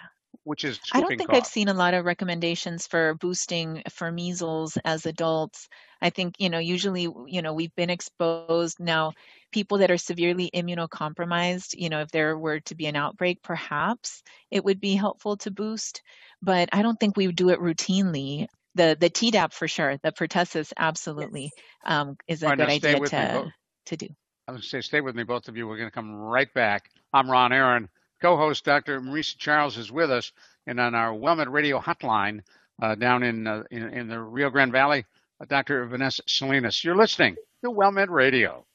which 0.45 0.63
is 0.63 0.79
I 0.93 1.01
don't 1.01 1.17
think 1.17 1.29
cough. 1.29 1.37
I've 1.37 1.45
seen 1.45 1.67
a 1.67 1.73
lot 1.73 1.93
of 1.93 2.05
recommendations 2.05 2.87
for 2.87 3.15
boosting 3.15 3.81
for 3.89 4.11
measles 4.11 4.77
as 4.85 5.05
adults. 5.05 5.67
I 6.01 6.11
think, 6.11 6.35
you 6.37 6.49
know, 6.49 6.59
usually, 6.59 7.09
you 7.27 7.41
know, 7.41 7.53
we've 7.53 7.75
been 7.75 7.89
exposed 7.89 8.79
now 8.79 9.13
people 9.51 9.79
that 9.79 9.89
are 9.89 9.97
severely 9.97 10.51
immunocompromised, 10.53 11.73
you 11.77 11.89
know, 11.89 12.01
if 12.01 12.11
there 12.11 12.37
were 12.37 12.59
to 12.61 12.75
be 12.75 12.85
an 12.85 12.95
outbreak, 12.95 13.41
perhaps 13.41 14.21
it 14.51 14.63
would 14.63 14.79
be 14.79 14.95
helpful 14.95 15.35
to 15.37 15.51
boost, 15.51 16.01
but 16.41 16.69
I 16.71 16.83
don't 16.83 16.99
think 16.99 17.17
we 17.17 17.27
would 17.27 17.35
do 17.35 17.49
it 17.49 17.59
routinely. 17.59 18.47
The 18.75 18.95
the 18.99 19.09
Tdap 19.09 19.53
for 19.53 19.67
sure, 19.67 19.97
the 20.03 20.11
pertussis 20.11 20.73
absolutely 20.77 21.51
um, 21.85 22.17
is 22.27 22.43
a 22.43 22.47
right, 22.47 22.57
good 22.57 22.69
idea 22.69 22.99
to, 22.99 23.51
to 23.87 23.97
do. 23.97 24.07
I'm 24.47 24.53
going 24.53 24.61
to 24.61 24.67
say, 24.67 24.81
stay 24.81 25.01
with 25.01 25.15
me, 25.15 25.23
both 25.23 25.47
of 25.47 25.57
you. 25.57 25.67
We're 25.67 25.77
going 25.77 25.89
to 25.89 25.95
come 25.95 26.13
right 26.13 26.53
back. 26.53 26.91
I'm 27.13 27.31
Ron 27.31 27.51
Aaron. 27.51 27.89
Co-host 28.25 28.65
Dr. 28.65 28.99
Marisa 29.01 29.37
Charles 29.37 29.77
is 29.77 29.91
with 29.91 30.09
us, 30.09 30.31
and 30.65 30.79
on 30.79 30.95
our 30.95 31.13
WellMed 31.13 31.51
Radio 31.51 31.79
hotline 31.79 32.41
uh, 32.81 32.95
down 32.95 33.21
in, 33.21 33.45
uh, 33.45 33.61
in, 33.69 33.83
in 33.89 34.07
the 34.07 34.19
Rio 34.19 34.49
Grande 34.49 34.71
Valley, 34.71 35.05
uh, 35.39 35.45
Dr. 35.45 35.85
Vanessa 35.85 36.23
Salinas. 36.25 36.83
You're 36.83 36.95
listening 36.95 37.35
to 37.63 37.69
WellMed 37.69 38.09
Radio. 38.09 38.65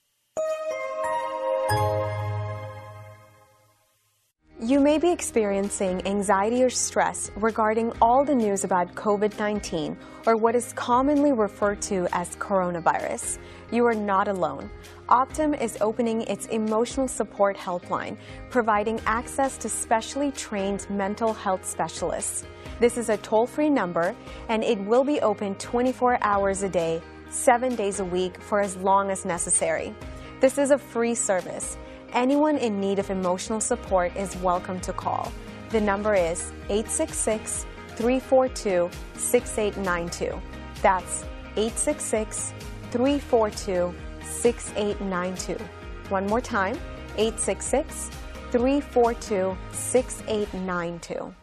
You 4.63 4.79
may 4.79 4.99
be 4.99 5.11
experiencing 5.11 6.07
anxiety 6.07 6.63
or 6.63 6.71
stress 6.71 7.33
regarding 7.35 7.93
all 8.01 8.25
the 8.25 8.35
news 8.35 8.63
about 8.63 8.95
COVID 8.95 9.37
19 9.37 9.97
or 10.27 10.37
what 10.37 10.55
is 10.55 10.73
commonly 10.75 11.33
referred 11.33 11.83
to 11.83 12.07
as 12.13 12.37
coronavirus. 12.37 13.39
You 13.73 13.85
are 13.87 13.95
not 13.95 14.29
alone. 14.29 14.71
Optum 15.11 15.61
is 15.61 15.77
opening 15.81 16.23
its 16.23 16.47
emotional 16.47 17.09
support 17.09 17.57
helpline, 17.57 18.17
providing 18.49 19.01
access 19.07 19.59
to 19.59 19.69
specially 19.69 20.31
trained 20.31 20.89
mental 20.89 21.35
health 21.35 21.67
specialists. 21.67 22.45
This 22.79 22.97
is 22.97 23.09
a 23.09 23.17
toll 23.17 23.49
free 23.49 23.71
number 23.71 24.15
and 24.49 24.63
it 24.63 24.79
will 24.79 25.03
be 25.03 25.21
open 25.21 25.57
24 25.57 26.23
hours 26.23 26.63
a 26.63 26.69
day, 26.69 27.03
seven 27.29 27.75
days 27.75 27.99
a 27.99 28.05
week 28.05 28.41
for 28.41 28.61
as 28.61 28.77
long 28.77 29.11
as 29.11 29.25
necessary. 29.25 29.93
This 30.41 30.59
is 30.59 30.71
a 30.71 30.79
free 30.79 31.17
service. 31.17 31.77
Anyone 32.13 32.57
in 32.57 32.79
need 32.79 33.01
of 33.01 33.11
emotional 33.11 33.61
support 33.61 34.15
is 34.15 34.37
welcome 34.37 34.81
to 34.83 34.93
call. 34.93 35.33
The 35.71 35.81
number 35.81 36.15
is 36.15 36.53
866 36.69 37.67
342 37.97 38.89
6892. 39.17 40.41
That's 40.83 41.25
866 41.57 42.55
342 42.93 43.93
6892. 44.31 45.63
One 46.09 46.27
more 46.27 46.41
time 46.41 46.77
866 47.17 48.11
342 48.51 49.57
6892. 49.73 51.35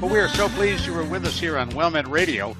Well, 0.00 0.12
we 0.12 0.18
are 0.18 0.28
so 0.28 0.50
pleased 0.50 0.84
you 0.84 0.92
were 0.92 1.04
with 1.04 1.24
us 1.24 1.40
here 1.40 1.56
on 1.56 1.70
WellMed 1.70 2.10
Radio. 2.10 2.54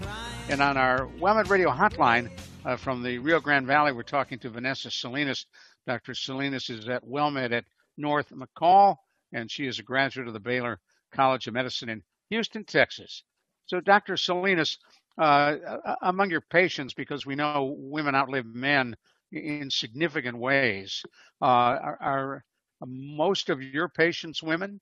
And 0.49 0.63
on 0.63 0.79
our 0.79 1.09
WellMed 1.21 1.51
Radio 1.51 1.71
hotline 1.71 2.31
uh, 2.65 2.77
from 2.77 3.03
the 3.03 3.19
Rio 3.19 3.41
Grande 3.41 3.67
Valley, 3.67 3.93
we're 3.93 4.03
talking 4.03 4.39
to 4.41 4.51
Vanessa 4.51 4.91
Salinas. 4.91 5.47
Dr. 5.87 6.15
Salinas 6.15 6.71
is 6.71 6.89
at 6.89 7.05
WellMed 7.05 7.53
at 7.53 7.65
North 7.97 8.31
McColl, 8.31 8.97
and 9.33 9.51
she 9.51 9.67
is 9.67 9.79
a 9.79 9.83
graduate 9.83 10.27
of 10.27 10.35
the 10.35 10.41
Baylor 10.41 10.81
College 11.13 11.47
of 11.47 11.55
Medicine 11.55 11.89
in 11.89 12.03
Houston, 12.31 12.65
Texas. 12.65 13.23
So, 13.67 13.81
Dr. 13.81 14.17
Salinas, 14.17 14.79
uh, 15.19 15.57
among 16.03 16.31
your 16.31 16.41
patients, 16.41 16.95
because 16.95 17.27
we 17.27 17.35
know 17.35 17.75
women 17.79 18.15
outlive 18.15 18.47
men 18.47 18.97
in 19.31 19.71
significant 19.71 20.39
ways, 20.39 21.03
uh, 21.43 21.45
are, 21.45 21.99
are 22.01 22.45
most 22.87 23.51
of 23.51 23.63
your 23.63 23.89
patients 23.89 24.43
women? 24.43 24.81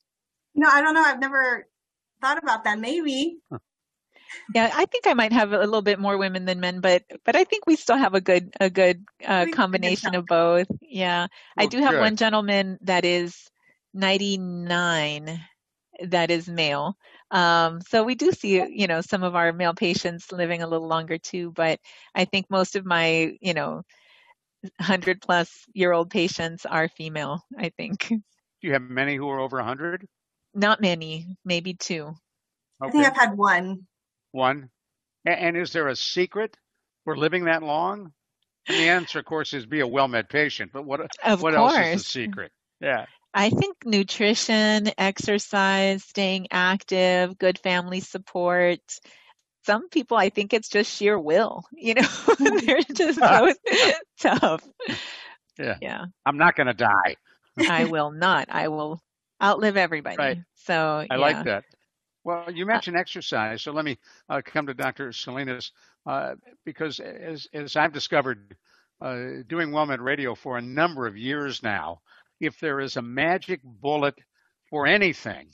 No, 0.55 0.69
I 0.69 0.83
don't 0.83 0.95
know. 0.95 1.03
I've 1.03 1.21
never 1.21 1.67
thought 2.21 2.39
about 2.39 2.65
that. 2.65 2.79
Maybe. 2.79 3.39
Yeah, 4.55 4.71
I 4.75 4.87
think 4.87 5.07
I 5.07 5.15
might 5.15 5.33
have 5.33 5.53
a 5.53 5.59
little 5.59 5.83
bit 5.83 5.99
more 5.99 6.19
women 6.19 6.45
than 6.45 6.61
men, 6.61 6.81
but 6.81 7.05
but 7.25 7.37
I 7.37 7.45
think 7.45 7.67
we 7.67 7.77
still 7.77 7.97
have 7.97 8.15
a 8.15 8.21
good 8.21 8.53
a 8.61 8.71
good 8.71 9.05
uh, 9.27 9.47
combination 9.53 10.15
of 10.15 10.27
both. 10.27 10.69
Yeah, 10.81 11.27
well, 11.57 11.67
I 11.67 11.71
do 11.71 11.79
have 11.79 11.95
good. 11.95 12.01
one 12.01 12.17
gentleman 12.17 12.79
that 12.83 13.05
is 13.05 13.51
99 13.95 15.41
that 16.01 16.31
is 16.31 16.49
male. 16.49 16.97
Um, 17.31 17.81
so 17.81 18.03
we 18.03 18.15
do 18.15 18.33
see, 18.33 18.63
you 18.69 18.87
know, 18.87 19.01
some 19.01 19.23
of 19.23 19.37
our 19.37 19.53
male 19.53 19.75
patients 19.75 20.33
living 20.33 20.63
a 20.63 20.67
little 20.67 20.89
longer 20.89 21.19
too, 21.19 21.53
but 21.53 21.81
I 22.15 22.25
think 22.25 22.47
most 22.51 22.77
of 22.77 22.85
my, 22.85 23.37
you 23.41 23.55
know, 23.55 23.83
100 24.79 25.21
plus 25.21 25.67
year 25.75 25.93
old 25.93 26.11
patients 26.11 26.67
are 26.67 26.89
female, 26.89 27.43
I 27.59 27.71
think. 27.71 28.09
Do 28.09 28.21
you 28.69 28.73
have 28.73 28.83
many 28.83 29.17
who 29.17 29.29
are 29.29 29.41
over 29.41 29.57
100? 29.59 30.07
Not 30.55 30.81
many, 30.81 31.37
maybe 31.45 31.75
two. 31.75 32.05
Okay. 32.05 32.17
I 32.83 32.91
think 32.91 33.07
I've 33.07 33.17
had 33.17 33.37
one. 33.37 33.87
One. 34.33 34.71
And 35.25 35.57
is 35.57 35.73
there 35.73 35.89
a 35.89 35.97
secret 35.97 36.57
for 37.05 37.17
living 37.17 37.45
that 37.45 37.63
long? 37.63 38.13
And 38.69 38.79
the 38.79 38.89
answer, 38.89 39.21
of 39.21 39.25
course, 39.25 39.55
is 39.55 39.67
be 39.67 39.81
a 39.81 39.87
WellMed 39.87 40.29
patient. 40.29 40.73
But 40.73 40.85
what 40.85 41.01
of 41.25 41.43
what 41.43 41.55
course. 41.55 41.75
else 41.75 41.87
is 41.87 42.03
the 42.03 42.09
secret? 42.09 42.53
Yeah. 42.81 43.07
I 43.35 43.51
think 43.51 43.77
nutrition, 43.85 44.91
exercise, 44.99 46.05
staying 46.05 46.49
active, 46.51 47.39
good 47.39 47.59
family 47.59 48.01
support. 48.01 48.81
Some 49.65 49.89
people, 49.89 50.17
I 50.17 50.29
think 50.29 50.53
it's 50.53 50.69
just 50.69 50.95
sheer 50.95 51.19
will. 51.19 51.65
You 51.73 51.95
know, 51.95 52.09
they're 52.39 52.83
just 52.83 53.19
so 53.19 53.53
tough. 54.21 54.69
Yeah. 55.59 55.77
Yeah. 55.81 56.05
I'm 56.27 56.37
not 56.37 56.57
going 56.57 56.67
to 56.67 56.75
die. 56.75 57.17
I 57.69 57.85
will 57.85 58.11
not. 58.11 58.49
I 58.51 58.69
will 58.69 59.01
outlive 59.43 59.77
everybody. 59.77 60.17
Right. 60.17 60.39
So 60.67 60.75
I 60.75 61.07
yeah. 61.11 61.17
like 61.17 61.45
that. 61.45 61.65
Well, 62.25 62.51
you 62.53 62.67
mentioned 62.67 62.97
uh, 62.97 63.01
exercise, 63.01 63.63
so 63.63 63.73
let 63.73 63.85
me 63.85 63.99
uh, 64.29 64.43
come 64.45 64.67
to 64.67 64.75
Dr. 64.75 65.13
Salinas 65.13 65.73
uh, 66.07 66.35
because 66.65 67.01
as 67.01 67.49
as 67.53 67.77
I've 67.77 67.93
discovered 67.93 68.57
uh, 69.01 69.43
doing 69.49 69.71
WellMed 69.71 70.01
Radio 70.01 70.35
for 70.35 70.57
a 70.57 70.63
number 70.63 71.07
of 71.07 71.17
years 71.17 71.63
now, 71.63 72.01
if 72.41 72.61
there 72.61 72.81
is 72.81 72.97
a 72.97 73.03
magic 73.03 73.61
bullet 73.65 74.15
for 74.71 74.87
anything, 74.87 75.49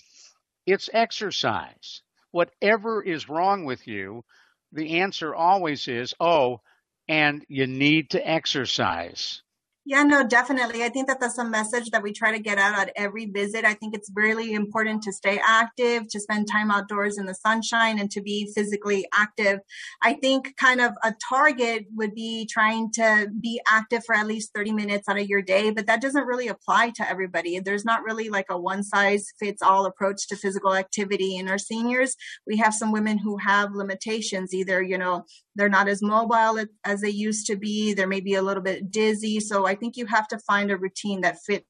it's 0.67 0.91
exercise. 0.93 2.03
Whatever 2.33 3.03
is 3.03 3.29
wrong 3.29 3.65
with 3.65 3.87
you, 3.87 4.25
the 4.73 5.01
answer 5.01 5.35
always 5.35 5.89
is, 5.89 6.15
oh, 6.21 6.61
and 7.09 7.45
you 7.49 7.67
need 7.67 8.11
to 8.11 8.29
exercise. 8.29 9.43
Yeah, 9.89 10.03
no, 10.03 10.23
definitely. 10.23 10.85
I 10.85 10.91
think 10.91 11.07
that 11.07 11.19
that's 11.19 11.39
a 11.39 11.45
message 11.47 11.89
that 11.93 12.03
we 12.03 12.13
try 12.13 12.31
to 12.31 12.39
get 12.39 12.59
out 12.59 12.79
at 12.79 12.93
every 12.95 13.25
visit. 13.25 13.65
I 13.65 13.73
think 13.73 13.95
it's 13.95 14.11
really 14.15 14.53
important 14.53 15.03
to 15.05 15.13
stay 15.15 15.41
active, 15.43 16.07
to 16.11 16.21
spend 16.21 16.47
time 16.47 16.71
outdoors 16.71 17.17
in 17.17 17.25
the 17.25 17.35
sunshine, 17.35 17.99
and 17.99 18.11
to 18.11 18.21
be 18.21 18.53
physically 18.55 19.07
active. 19.15 19.61
I 20.03 20.13
think 20.13 20.55
kind 20.59 20.83
of 20.83 20.93
a 21.03 21.15
target 21.31 21.87
would 21.97 22.15
be 22.15 22.45
trying 22.45 22.93
to 22.97 23.29
be 23.41 23.63
active 23.67 24.05
for 24.05 24.15
at 24.15 24.27
least 24.27 24.51
30 24.55 24.73
minutes 24.75 25.09
out 25.09 25.19
of 25.19 25.27
your 25.27 25.41
day, 25.41 25.71
but 25.71 25.87
that 25.87 26.03
doesn't 26.03 26.27
really 26.27 26.49
apply 26.49 26.91
to 26.97 27.09
everybody. 27.09 27.59
There's 27.59 27.87
not 27.87 28.03
really 28.03 28.29
like 28.29 28.47
a 28.51 28.61
one 28.61 28.83
size 28.83 29.25
fits 29.41 29.63
all 29.63 29.87
approach 29.87 30.29
to 30.29 30.37
physical 30.37 30.75
activity. 30.75 31.37
In 31.39 31.49
our 31.49 31.57
seniors, 31.57 32.15
we 32.47 32.59
have 32.59 32.75
some 32.75 32.93
women 32.93 33.17
who 33.17 33.39
have 33.39 33.73
limitations, 33.73 34.53
either, 34.53 34.83
you 34.83 34.99
know, 34.99 35.25
they're 35.55 35.69
not 35.69 35.89
as 35.89 36.03
mobile 36.03 36.65
as 36.85 37.01
they 37.01 37.11
used 37.11 37.47
to 37.49 37.57
be. 37.57 37.93
They're 37.93 38.07
maybe 38.07 38.35
a 38.35 38.43
little 38.43 38.63
bit 38.63 38.91
dizzy. 38.93 39.41
So 39.41 39.67
I 39.67 39.75
think 39.79 39.97
you 39.97 40.07
have 40.07 40.29
to 40.29 40.39
find 40.39 40.71
a 40.71 40.77
routine 40.77 41.21
that 41.23 41.39
fits 41.47 41.67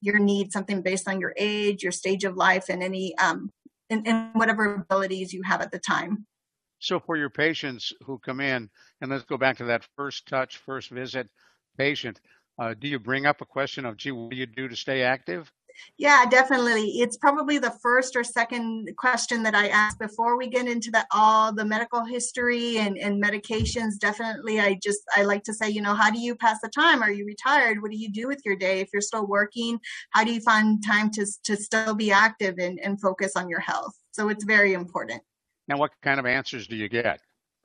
your 0.00 0.18
needs, 0.18 0.52
something 0.52 0.82
based 0.82 1.08
on 1.08 1.20
your 1.20 1.34
age, 1.36 1.82
your 1.82 1.92
stage 1.92 2.24
of 2.24 2.36
life, 2.36 2.66
and 2.68 2.82
any 2.82 3.16
um, 3.18 3.50
and, 3.90 4.06
and 4.06 4.30
whatever 4.34 4.74
abilities 4.74 5.32
you 5.32 5.42
have 5.42 5.60
at 5.60 5.70
the 5.70 5.78
time. 5.78 6.26
So 6.78 6.98
for 6.98 7.16
your 7.16 7.30
patients 7.30 7.92
who 8.04 8.18
come 8.18 8.40
in, 8.40 8.68
and 9.00 9.10
let's 9.10 9.24
go 9.24 9.36
back 9.36 9.58
to 9.58 9.64
that 9.66 9.86
first 9.96 10.26
touch, 10.26 10.56
first 10.56 10.90
visit 10.90 11.28
patient, 11.78 12.20
uh, 12.58 12.74
do 12.78 12.88
you 12.88 12.98
bring 12.98 13.26
up 13.26 13.40
a 13.40 13.46
question 13.46 13.86
of, 13.86 13.96
gee, 13.96 14.10
what 14.12 14.30
do 14.30 14.36
you 14.36 14.46
do 14.46 14.68
to 14.68 14.76
stay 14.76 15.02
active? 15.02 15.52
Yeah, 15.98 16.24
definitely. 16.26 17.00
It's 17.00 17.16
probably 17.16 17.58
the 17.58 17.74
first 17.82 18.16
or 18.16 18.24
second 18.24 18.90
question 18.96 19.42
that 19.42 19.54
I 19.54 19.68
ask 19.68 19.98
before 19.98 20.36
we 20.36 20.48
get 20.48 20.66
into 20.66 20.90
that 20.92 21.06
all 21.12 21.52
the 21.52 21.64
medical 21.64 22.04
history 22.04 22.78
and, 22.78 22.98
and 22.98 23.22
medications. 23.22 23.98
Definitely, 23.98 24.60
I 24.60 24.78
just 24.82 25.00
I 25.16 25.22
like 25.22 25.44
to 25.44 25.54
say, 25.54 25.68
you 25.70 25.82
know, 25.82 25.94
how 25.94 26.10
do 26.10 26.18
you 26.18 26.34
pass 26.34 26.58
the 26.62 26.68
time? 26.68 27.02
Are 27.02 27.12
you 27.12 27.24
retired? 27.24 27.82
What 27.82 27.90
do 27.90 27.98
you 27.98 28.10
do 28.10 28.28
with 28.28 28.40
your 28.44 28.56
day? 28.56 28.80
If 28.80 28.88
you're 28.92 29.02
still 29.02 29.26
working, 29.26 29.78
how 30.10 30.24
do 30.24 30.32
you 30.32 30.40
find 30.40 30.84
time 30.84 31.10
to 31.12 31.26
to 31.44 31.56
still 31.56 31.94
be 31.94 32.12
active 32.12 32.56
and, 32.58 32.78
and 32.80 33.00
focus 33.00 33.36
on 33.36 33.48
your 33.48 33.60
health? 33.60 33.94
So 34.12 34.28
it's 34.28 34.44
very 34.44 34.74
important. 34.74 35.22
Now, 35.68 35.78
what 35.78 35.92
kind 36.02 36.20
of 36.20 36.26
answers 36.26 36.66
do 36.66 36.76
you 36.76 36.88
get? 36.88 37.20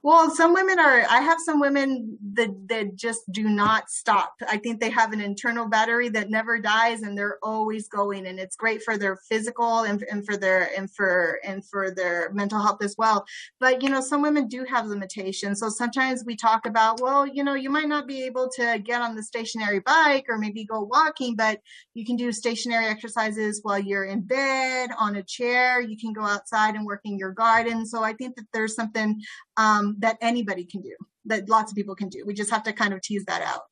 Well, 0.08 0.32
some 0.32 0.54
women 0.54 0.80
are, 0.80 1.02
I 1.10 1.20
have 1.20 1.38
some 1.43 1.60
women 1.60 2.17
that, 2.36 2.70
that 2.70 2.96
just 2.96 3.30
do 3.30 3.50
not 3.50 3.89
stop. 3.89 4.36
I 4.48 4.56
think 4.56 4.80
they 4.80 4.89
have 4.89 5.12
an 5.12 5.20
internal 5.20 5.67
battery 5.67 6.08
that 6.08 6.30
never 6.30 6.60
dies 6.60 7.02
and 7.02 7.17
they're 7.17 7.39
always 7.43 7.89
going 7.89 8.26
and 8.26 8.39
it's 8.39 8.56
great 8.56 8.82
for 8.84 8.98
their 8.98 9.17
physical 9.17 9.80
and, 9.80 10.02
and 10.10 10.26
for 10.26 10.38
their, 10.38 10.72
and 10.78 10.89
for, 10.96 11.41
and 11.43 11.62
for 11.65 11.91
their 11.91 12.32
mental 12.32 12.62
health 12.62 12.82
as 12.82 12.96
well. 12.98 13.26
But, 13.60 13.84
you 13.84 13.89
know, 13.89 14.00
some 14.00 14.22
women 14.22 14.48
do 14.48 14.63
have 14.63 14.86
limitations. 14.86 15.60
So 15.60 15.67
sometimes 15.67 16.24
we 16.26 16.38
talk 16.38 16.65
about, 16.65 17.02
well, 17.02 17.28
you 17.28 17.43
know, 17.43 17.56
you 17.56 17.70
might 17.70 17.89
not 17.89 18.08
be 18.08 18.24
able 18.24 18.50
to 18.56 18.80
get 18.80 19.02
on 19.02 19.13
the 19.13 19.24
stationary 19.24 19.82
bike 19.82 20.28
or 20.30 20.38
maybe 20.38 20.63
go 20.63 20.80
walking, 20.84 21.36
but 21.36 21.60
you 21.96 22.06
can 22.06 22.15
do 22.15 22.32
stationary 22.32 22.86
exercises 22.86 23.60
while 23.62 23.80
you're 23.80 24.06
in 24.06 24.22
bed, 24.22 24.89
on 24.98 25.17
a 25.17 25.24
chair. 25.24 25.82
You 25.82 25.98
can 25.98 26.13
go 26.13 26.24
outside 26.24 26.76
and 26.76 26.86
work 26.86 27.02
in 27.04 27.17
your 27.17 27.34
garden. 27.34 27.86
So 27.86 28.06
I 28.06 28.13
think 28.13 28.38
that 28.38 28.46
there's 28.54 28.74
something, 28.74 29.22
um, 29.58 29.96
that 30.00 30.17
anybody 30.22 30.65
can 30.65 30.82
do, 30.82 30.96
that 31.26 31.50
lots 31.50 31.72
of 31.72 31.76
people 31.76 31.96
can 31.96 32.10
do. 32.10 32.24
We 32.26 32.34
just 32.34 32.52
have 32.52 32.63
to 32.63 32.74
kind 32.74 32.93
of 32.93 33.02
tease 33.02 33.26
that 33.26 33.41
out. 33.41 33.63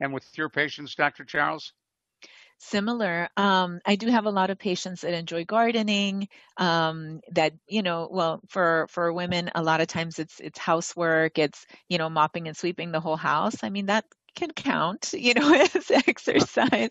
And 0.00 0.12
with 0.12 0.26
your 0.36 0.48
patients, 0.48 0.94
Dr. 0.94 1.24
Charles? 1.24 1.72
Similar. 2.58 3.28
Um, 3.36 3.80
I 3.84 3.96
do 3.96 4.06
have 4.08 4.26
a 4.26 4.30
lot 4.30 4.50
of 4.50 4.58
patients 4.58 5.00
that 5.00 5.14
enjoy 5.14 5.44
gardening. 5.44 6.28
Um, 6.58 7.20
that 7.32 7.54
you 7.66 7.82
know, 7.82 8.08
well, 8.10 8.40
for 8.48 8.86
for 8.88 9.12
women, 9.12 9.50
a 9.54 9.62
lot 9.62 9.80
of 9.80 9.88
times 9.88 10.20
it's 10.20 10.38
it's 10.38 10.60
housework. 10.60 11.38
It's 11.38 11.66
you 11.88 11.98
know, 11.98 12.08
mopping 12.08 12.46
and 12.46 12.56
sweeping 12.56 12.92
the 12.92 13.00
whole 13.00 13.16
house. 13.16 13.56
I 13.64 13.70
mean, 13.70 13.86
that 13.86 14.04
can 14.34 14.50
count, 14.50 15.12
you 15.16 15.34
know, 15.34 15.52
as 15.54 15.90
exercise. 15.90 16.90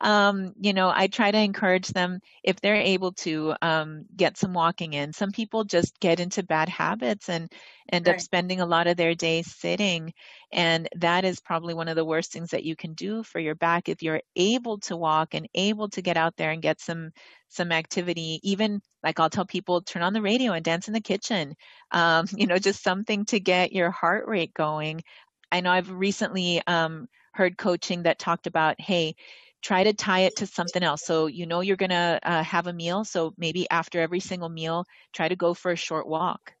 Um, 0.00 0.54
you 0.60 0.72
know, 0.72 0.92
I 0.94 1.06
try 1.06 1.30
to 1.30 1.38
encourage 1.38 1.88
them 1.88 2.20
if 2.42 2.60
they're 2.60 2.76
able 2.76 3.12
to 3.12 3.54
um, 3.62 4.04
get 4.16 4.36
some 4.36 4.52
walking 4.52 4.94
in. 4.94 5.12
Some 5.12 5.32
people 5.32 5.64
just 5.64 5.98
get 6.00 6.20
into 6.20 6.42
bad 6.42 6.68
habits 6.68 7.28
and 7.28 7.50
end 7.92 8.06
right. 8.06 8.14
up 8.14 8.20
spending 8.20 8.60
a 8.60 8.66
lot 8.66 8.86
of 8.86 8.96
their 8.96 9.14
day 9.14 9.42
sitting. 9.42 10.12
And 10.52 10.88
that 10.96 11.24
is 11.24 11.40
probably 11.40 11.74
one 11.74 11.88
of 11.88 11.96
the 11.96 12.04
worst 12.04 12.32
things 12.32 12.50
that 12.50 12.64
you 12.64 12.76
can 12.76 12.94
do 12.94 13.22
for 13.22 13.38
your 13.38 13.54
back 13.54 13.88
if 13.88 14.02
you're 14.02 14.22
able 14.36 14.78
to 14.80 14.96
walk 14.96 15.34
and 15.34 15.48
able 15.54 15.88
to 15.90 16.02
get 16.02 16.16
out 16.16 16.36
there 16.36 16.50
and 16.50 16.62
get 16.62 16.80
some 16.80 17.10
some 17.50 17.72
activity 17.72 18.38
even 18.44 18.80
like 19.02 19.18
i'll 19.18 19.28
tell 19.28 19.44
people 19.44 19.82
turn 19.82 20.02
on 20.02 20.12
the 20.12 20.22
radio 20.22 20.52
and 20.52 20.64
dance 20.64 20.86
in 20.86 20.94
the 20.94 21.00
kitchen 21.00 21.54
um, 21.90 22.26
you 22.36 22.46
know 22.46 22.58
just 22.58 22.82
something 22.82 23.24
to 23.24 23.40
get 23.40 23.72
your 23.72 23.90
heart 23.90 24.26
rate 24.26 24.54
going 24.54 25.02
I 25.52 25.60
know 25.60 25.70
I've 25.70 25.90
recently 25.90 26.62
um, 26.66 27.08
heard 27.32 27.56
coaching 27.58 28.04
that 28.04 28.18
talked 28.18 28.46
about, 28.46 28.80
hey, 28.80 29.16
try 29.62 29.84
to 29.84 29.92
tie 29.92 30.20
it 30.20 30.36
to 30.36 30.46
something 30.46 30.82
else. 30.82 31.02
So 31.04 31.26
you 31.26 31.46
know 31.46 31.60
you're 31.60 31.76
going 31.76 31.90
to 31.90 32.18
uh, 32.22 32.42
have 32.42 32.66
a 32.66 32.72
meal. 32.72 33.04
So 33.04 33.34
maybe 33.36 33.68
after 33.70 34.00
every 34.00 34.20
single 34.20 34.48
meal, 34.48 34.86
try 35.12 35.28
to 35.28 35.36
go 35.36 35.54
for 35.54 35.72
a 35.72 35.76
short 35.76 36.06
walk. 36.06 36.54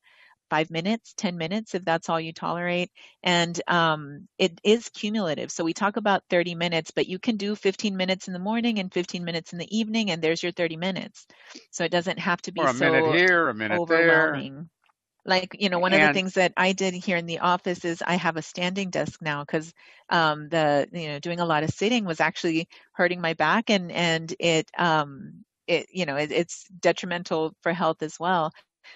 Five 0.50 0.70
minutes, 0.70 1.14
10 1.16 1.38
minutes, 1.38 1.76
if 1.76 1.84
that's 1.84 2.08
all 2.08 2.20
you 2.20 2.32
tolerate. 2.32 2.90
And 3.22 3.60
um, 3.68 4.26
it 4.36 4.60
is 4.64 4.88
cumulative. 4.88 5.52
So 5.52 5.62
we 5.62 5.72
talk 5.72 5.96
about 5.96 6.24
30 6.28 6.56
minutes, 6.56 6.90
but 6.90 7.06
you 7.06 7.20
can 7.20 7.36
do 7.36 7.54
15 7.54 7.96
minutes 7.96 8.26
in 8.26 8.32
the 8.32 8.40
morning 8.40 8.80
and 8.80 8.92
15 8.92 9.24
minutes 9.24 9.52
in 9.52 9.60
the 9.60 9.78
evening, 9.78 10.10
and 10.10 10.20
there's 10.20 10.42
your 10.42 10.50
30 10.50 10.76
minutes. 10.76 11.24
So 11.70 11.84
it 11.84 11.92
doesn't 11.92 12.18
have 12.18 12.42
to 12.42 12.52
be 12.52 12.62
or 12.62 12.64
a 12.66 12.74
so 12.74 12.90
minute 12.90 13.06
here, 13.06 13.48
a 13.48 13.54
minute 13.54 13.78
overwhelming. 13.78 14.54
There 14.56 14.79
like 15.24 15.56
you 15.58 15.68
know 15.68 15.78
one 15.78 15.92
and, 15.92 16.02
of 16.02 16.08
the 16.08 16.14
things 16.14 16.34
that 16.34 16.52
i 16.56 16.72
did 16.72 16.94
here 16.94 17.16
in 17.16 17.26
the 17.26 17.40
office 17.40 17.84
is 17.84 18.02
i 18.06 18.14
have 18.14 18.36
a 18.36 18.42
standing 18.42 18.90
desk 18.90 19.20
now 19.20 19.42
because 19.42 19.72
um, 20.08 20.48
the 20.48 20.88
you 20.92 21.08
know 21.08 21.18
doing 21.18 21.40
a 21.40 21.44
lot 21.44 21.62
of 21.62 21.70
sitting 21.70 22.04
was 22.04 22.20
actually 22.20 22.68
hurting 22.92 23.20
my 23.20 23.34
back 23.34 23.70
and 23.70 23.92
and 23.92 24.34
it 24.40 24.68
um 24.78 25.44
it 25.66 25.86
you 25.90 26.04
know 26.04 26.16
it, 26.16 26.32
it's 26.32 26.66
detrimental 26.80 27.54
for 27.62 27.72
health 27.72 28.02
as 28.02 28.18
well. 28.18 28.52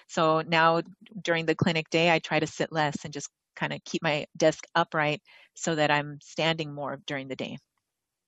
So 0.08 0.42
now 0.42 0.82
during 1.22 1.46
the 1.46 1.54
clinic 1.54 1.88
day 1.90 2.10
i 2.10 2.18
try 2.18 2.40
to 2.40 2.46
sit 2.46 2.72
less 2.72 3.04
and 3.04 3.12
just 3.12 3.28
kind 3.54 3.72
of 3.72 3.84
keep 3.84 4.02
my 4.02 4.26
desk 4.36 4.64
upright 4.74 5.22
so 5.54 5.74
that 5.74 5.90
i'm 5.90 6.18
standing 6.20 6.74
more 6.74 7.00
during 7.06 7.28
the 7.28 7.36
day. 7.36 7.56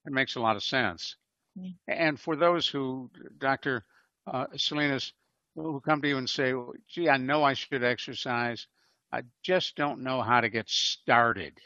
It 0.07 0.13
makes 0.13 0.37
a 0.37 0.41
lot 0.41 0.57
of 0.57 0.63
sense. 0.63 1.17
Yeah. 1.57 1.71
and 1.89 2.21
for 2.21 2.37
those 2.37 2.69
who 2.69 3.11
dr 3.39 3.83
uh, 4.27 4.47
salinas 4.57 5.13
who 5.57 5.81
come 5.81 6.03
to 6.03 6.09
you 6.09 6.19
and 6.19 6.29
say, 6.29 6.53
gee, 6.89 7.09
I 7.09 7.17
know 7.17 7.43
I 7.43 7.55
should 7.55 7.83
exercise. 7.83 8.67
I 9.13 9.23
just 9.43 9.77
don't 9.77 10.03
know 10.03 10.23
how 10.23 10.41
to 10.41 10.49
get 10.49 10.69
started. 10.69 11.59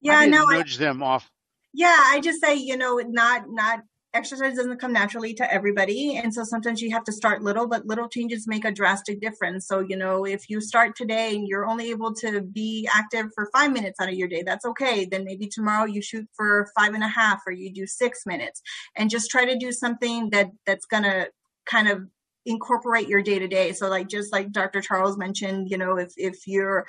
Yeah, 0.00 0.18
I 0.18 0.26
no, 0.26 0.44
nudge 0.44 0.76
I, 0.80 0.84
them 0.84 1.02
off. 1.02 1.30
Yeah, 1.72 1.96
I 1.96 2.20
just 2.20 2.40
say, 2.40 2.54
you 2.54 2.76
know, 2.76 2.98
not 2.98 3.44
not 3.48 3.80
exercise 4.16 4.56
doesn't 4.56 4.80
come 4.80 4.92
naturally 4.92 5.34
to 5.34 5.52
everybody. 5.52 6.16
And 6.16 6.32
so 6.32 6.42
sometimes 6.42 6.80
you 6.80 6.90
have 6.92 7.04
to 7.04 7.12
start 7.12 7.42
little, 7.42 7.68
but 7.68 7.86
little 7.86 8.08
changes 8.08 8.48
make 8.48 8.64
a 8.64 8.72
drastic 8.72 9.20
difference. 9.20 9.66
So, 9.68 9.80
you 9.80 9.96
know, 9.96 10.24
if 10.24 10.48
you 10.48 10.60
start 10.60 10.96
today 10.96 11.36
and 11.36 11.46
you're 11.46 11.66
only 11.66 11.90
able 11.90 12.14
to 12.14 12.40
be 12.40 12.88
active 12.92 13.26
for 13.34 13.50
five 13.52 13.72
minutes 13.72 14.00
out 14.00 14.08
of 14.08 14.14
your 14.14 14.28
day, 14.28 14.42
that's 14.42 14.64
okay. 14.64 15.04
Then 15.04 15.24
maybe 15.24 15.48
tomorrow 15.48 15.84
you 15.84 16.00
shoot 16.00 16.26
for 16.34 16.70
five 16.78 16.94
and 16.94 17.04
a 17.04 17.08
half 17.08 17.40
or 17.46 17.52
you 17.52 17.70
do 17.72 17.86
six 17.86 18.24
minutes 18.24 18.62
and 18.96 19.10
just 19.10 19.30
try 19.30 19.44
to 19.44 19.58
do 19.58 19.70
something 19.70 20.30
that 20.30 20.50
that's 20.64 20.86
going 20.86 21.02
to 21.02 21.28
kind 21.66 21.88
of 21.88 22.06
incorporate 22.46 23.08
your 23.08 23.22
day 23.22 23.38
to 23.38 23.48
day. 23.48 23.72
So 23.72 23.88
like 23.88 24.08
just 24.08 24.32
like 24.32 24.52
Dr. 24.52 24.80
Charles 24.80 25.18
mentioned, 25.18 25.70
you 25.70 25.78
know, 25.78 25.98
if 25.98 26.12
if 26.16 26.46
you're 26.46 26.86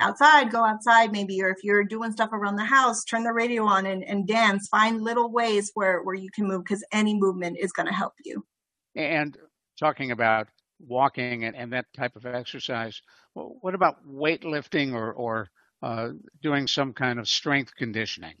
outside, 0.00 0.50
go 0.50 0.64
outside 0.64 1.12
maybe, 1.12 1.42
or 1.42 1.50
if 1.50 1.58
you're 1.62 1.84
doing 1.84 2.12
stuff 2.12 2.30
around 2.32 2.56
the 2.56 2.64
house, 2.64 3.04
turn 3.04 3.24
the 3.24 3.32
radio 3.32 3.64
on 3.64 3.86
and, 3.86 4.02
and 4.04 4.26
dance. 4.26 4.68
Find 4.68 5.02
little 5.02 5.30
ways 5.30 5.70
where 5.74 6.02
where 6.02 6.14
you 6.14 6.30
can 6.30 6.46
move 6.46 6.64
because 6.64 6.84
any 6.92 7.14
movement 7.14 7.58
is 7.60 7.72
going 7.72 7.86
to 7.86 7.94
help 7.94 8.14
you. 8.24 8.44
And 8.96 9.36
talking 9.78 10.10
about 10.10 10.48
walking 10.80 11.44
and, 11.44 11.54
and 11.54 11.72
that 11.72 11.86
type 11.94 12.16
of 12.16 12.26
exercise, 12.26 13.00
what 13.34 13.74
about 13.74 14.06
weightlifting 14.06 14.94
or 14.94 15.12
or 15.12 15.50
uh, 15.82 16.10
doing 16.42 16.66
some 16.66 16.92
kind 16.92 17.18
of 17.18 17.28
strength 17.28 17.74
conditioning? 17.76 18.34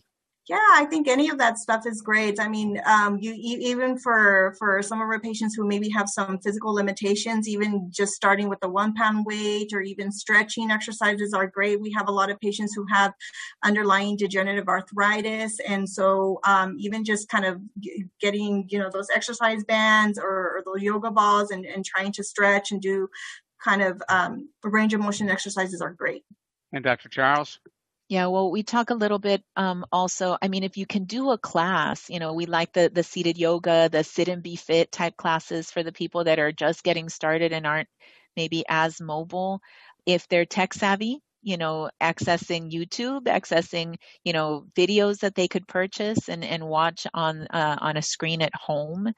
Yeah, 0.48 0.58
I 0.72 0.86
think 0.86 1.06
any 1.06 1.28
of 1.28 1.38
that 1.38 1.58
stuff 1.58 1.86
is 1.86 2.00
great. 2.00 2.40
I 2.40 2.48
mean, 2.48 2.80
um, 2.86 3.18
you 3.20 3.34
even 3.38 3.98
for 3.98 4.54
for 4.58 4.82
some 4.82 5.00
of 5.00 5.06
our 5.06 5.20
patients 5.20 5.54
who 5.54 5.66
maybe 5.66 5.88
have 5.90 6.08
some 6.08 6.38
physical 6.38 6.72
limitations, 6.74 7.46
even 7.46 7.88
just 7.90 8.14
starting 8.14 8.48
with 8.48 8.58
the 8.60 8.68
one 8.68 8.94
pound 8.94 9.26
weight 9.26 9.72
or 9.72 9.82
even 9.82 10.10
stretching 10.10 10.70
exercises 10.70 11.34
are 11.34 11.46
great. 11.46 11.80
We 11.80 11.92
have 11.92 12.08
a 12.08 12.12
lot 12.12 12.30
of 12.30 12.40
patients 12.40 12.74
who 12.74 12.86
have 12.90 13.12
underlying 13.62 14.16
degenerative 14.16 14.66
arthritis, 14.66 15.60
and 15.60 15.88
so 15.88 16.40
um, 16.44 16.76
even 16.80 17.04
just 17.04 17.28
kind 17.28 17.44
of 17.44 17.60
getting 18.20 18.66
you 18.70 18.78
know 18.78 18.90
those 18.90 19.08
exercise 19.14 19.62
bands 19.64 20.18
or, 20.18 20.56
or 20.56 20.62
the 20.64 20.82
yoga 20.82 21.10
balls 21.10 21.50
and, 21.50 21.66
and 21.66 21.84
trying 21.84 22.12
to 22.12 22.24
stretch 22.24 22.72
and 22.72 22.80
do 22.80 23.08
kind 23.62 23.82
of 23.82 24.02
um, 24.08 24.48
range 24.64 24.94
of 24.94 25.00
motion 25.00 25.28
exercises 25.28 25.82
are 25.82 25.92
great. 25.92 26.24
And 26.72 26.82
Dr. 26.82 27.08
Charles? 27.08 27.60
Yeah, 28.10 28.26
well, 28.26 28.50
we 28.50 28.62
talk 28.64 28.90
a 28.90 28.94
little 28.94 29.18
bit 29.20 29.42
um, 29.56 29.86
also. 29.92 30.36
I 30.42 30.48
mean, 30.48 30.64
if 30.64 30.76
you 30.76 30.84
can 30.86 31.04
do 31.04 31.30
a 31.30 31.38
class, 31.38 32.10
you 32.10 32.18
know, 32.18 32.34
we 32.34 32.46
like 32.46 32.72
the 32.72 32.90
the 32.92 33.04
seated 33.04 33.38
yoga, 33.38 33.88
the 33.90 34.04
sit 34.04 34.28
and 34.28 34.42
be 34.42 34.56
fit 34.56 34.92
type 34.92 35.16
classes 35.16 35.70
for 35.70 35.82
the 35.84 35.92
people 35.92 36.24
that 36.24 36.38
are 36.40 36.52
just 36.52 36.82
getting 36.84 37.08
started 37.08 37.52
and 37.52 37.66
aren't 37.66 37.88
maybe 38.36 38.64
as 38.68 39.00
mobile. 39.00 39.60
If 40.06 40.28
they're 40.28 40.44
tech 40.46 40.74
savvy, 40.74 41.20
you 41.42 41.56
know, 41.56 41.90
accessing 42.02 42.72
YouTube, 42.72 43.22
accessing, 43.26 43.96
you 44.24 44.32
know, 44.32 44.66
videos 44.76 45.20
that 45.20 45.36
they 45.36 45.48
could 45.48 45.68
purchase 45.68 46.28
and, 46.28 46.44
and 46.44 46.66
watch 46.66 47.06
on 47.14 47.46
uh, 47.48 47.78
on 47.80 47.96
a 47.96 48.02
screen 48.02 48.42
at 48.42 48.54
home 48.54 49.12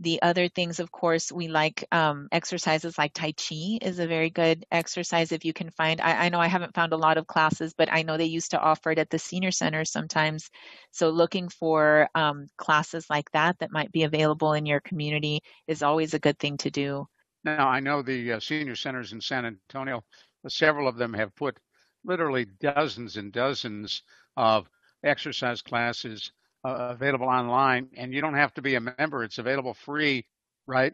the 0.00 0.22
other 0.22 0.48
things, 0.48 0.80
of 0.80 0.90
course, 0.90 1.30
we 1.30 1.48
like 1.48 1.84
um, 1.92 2.28
exercises 2.32 2.96
like 2.96 3.12
Tai 3.12 3.32
Chi 3.32 3.78
is 3.82 3.98
a 3.98 4.06
very 4.06 4.30
good 4.30 4.64
exercise 4.72 5.30
if 5.30 5.44
you 5.44 5.52
can 5.52 5.70
find. 5.70 6.00
I, 6.00 6.26
I, 6.26 6.28
know 6.30 6.40
I 6.40 6.46
haven't 6.46 6.74
found 6.74 6.94
a 6.94 6.96
lot 6.96 7.18
of 7.18 7.26
classes, 7.26 7.74
but 7.76 7.92
I 7.92 8.02
know 8.02 8.16
they 8.16 8.24
used 8.24 8.52
to 8.52 8.60
offer 8.60 8.90
it 8.92 8.98
at 8.98 9.10
the 9.10 9.18
senior 9.18 9.50
center 9.50 9.84
sometimes. 9.84 10.48
So 10.90 11.10
looking 11.10 11.50
for 11.50 12.08
um, 12.14 12.48
classes 12.56 13.10
like 13.10 13.30
that 13.32 13.58
that 13.58 13.72
might 13.72 13.92
be 13.92 14.04
available 14.04 14.54
in 14.54 14.64
your 14.64 14.80
community 14.80 15.42
is 15.66 15.82
always 15.82 16.14
a 16.14 16.18
good 16.18 16.38
thing 16.38 16.56
to 16.58 16.70
do. 16.70 17.06
Now, 17.44 17.68
I 17.68 17.80
know 17.80 18.00
the 18.00 18.32
uh, 18.32 18.40
senior 18.40 18.76
centers 18.76 19.12
in 19.12 19.20
San 19.20 19.44
Antonio, 19.44 20.02
several 20.48 20.88
of 20.88 20.96
them 20.96 21.12
have 21.12 21.36
put 21.36 21.58
literally 22.04 22.46
dozens 22.46 23.18
and 23.18 23.32
dozens 23.32 24.02
of 24.36 24.66
exercise 25.04 25.60
classes 25.60 26.32
uh, 26.64 26.88
available 26.90 27.28
online, 27.28 27.88
and 27.96 28.12
you 28.12 28.20
don't 28.20 28.34
have 28.34 28.54
to 28.54 28.62
be 28.62 28.74
a 28.74 28.80
member. 28.80 29.24
It's 29.24 29.38
available 29.38 29.74
free, 29.74 30.26
right? 30.66 30.92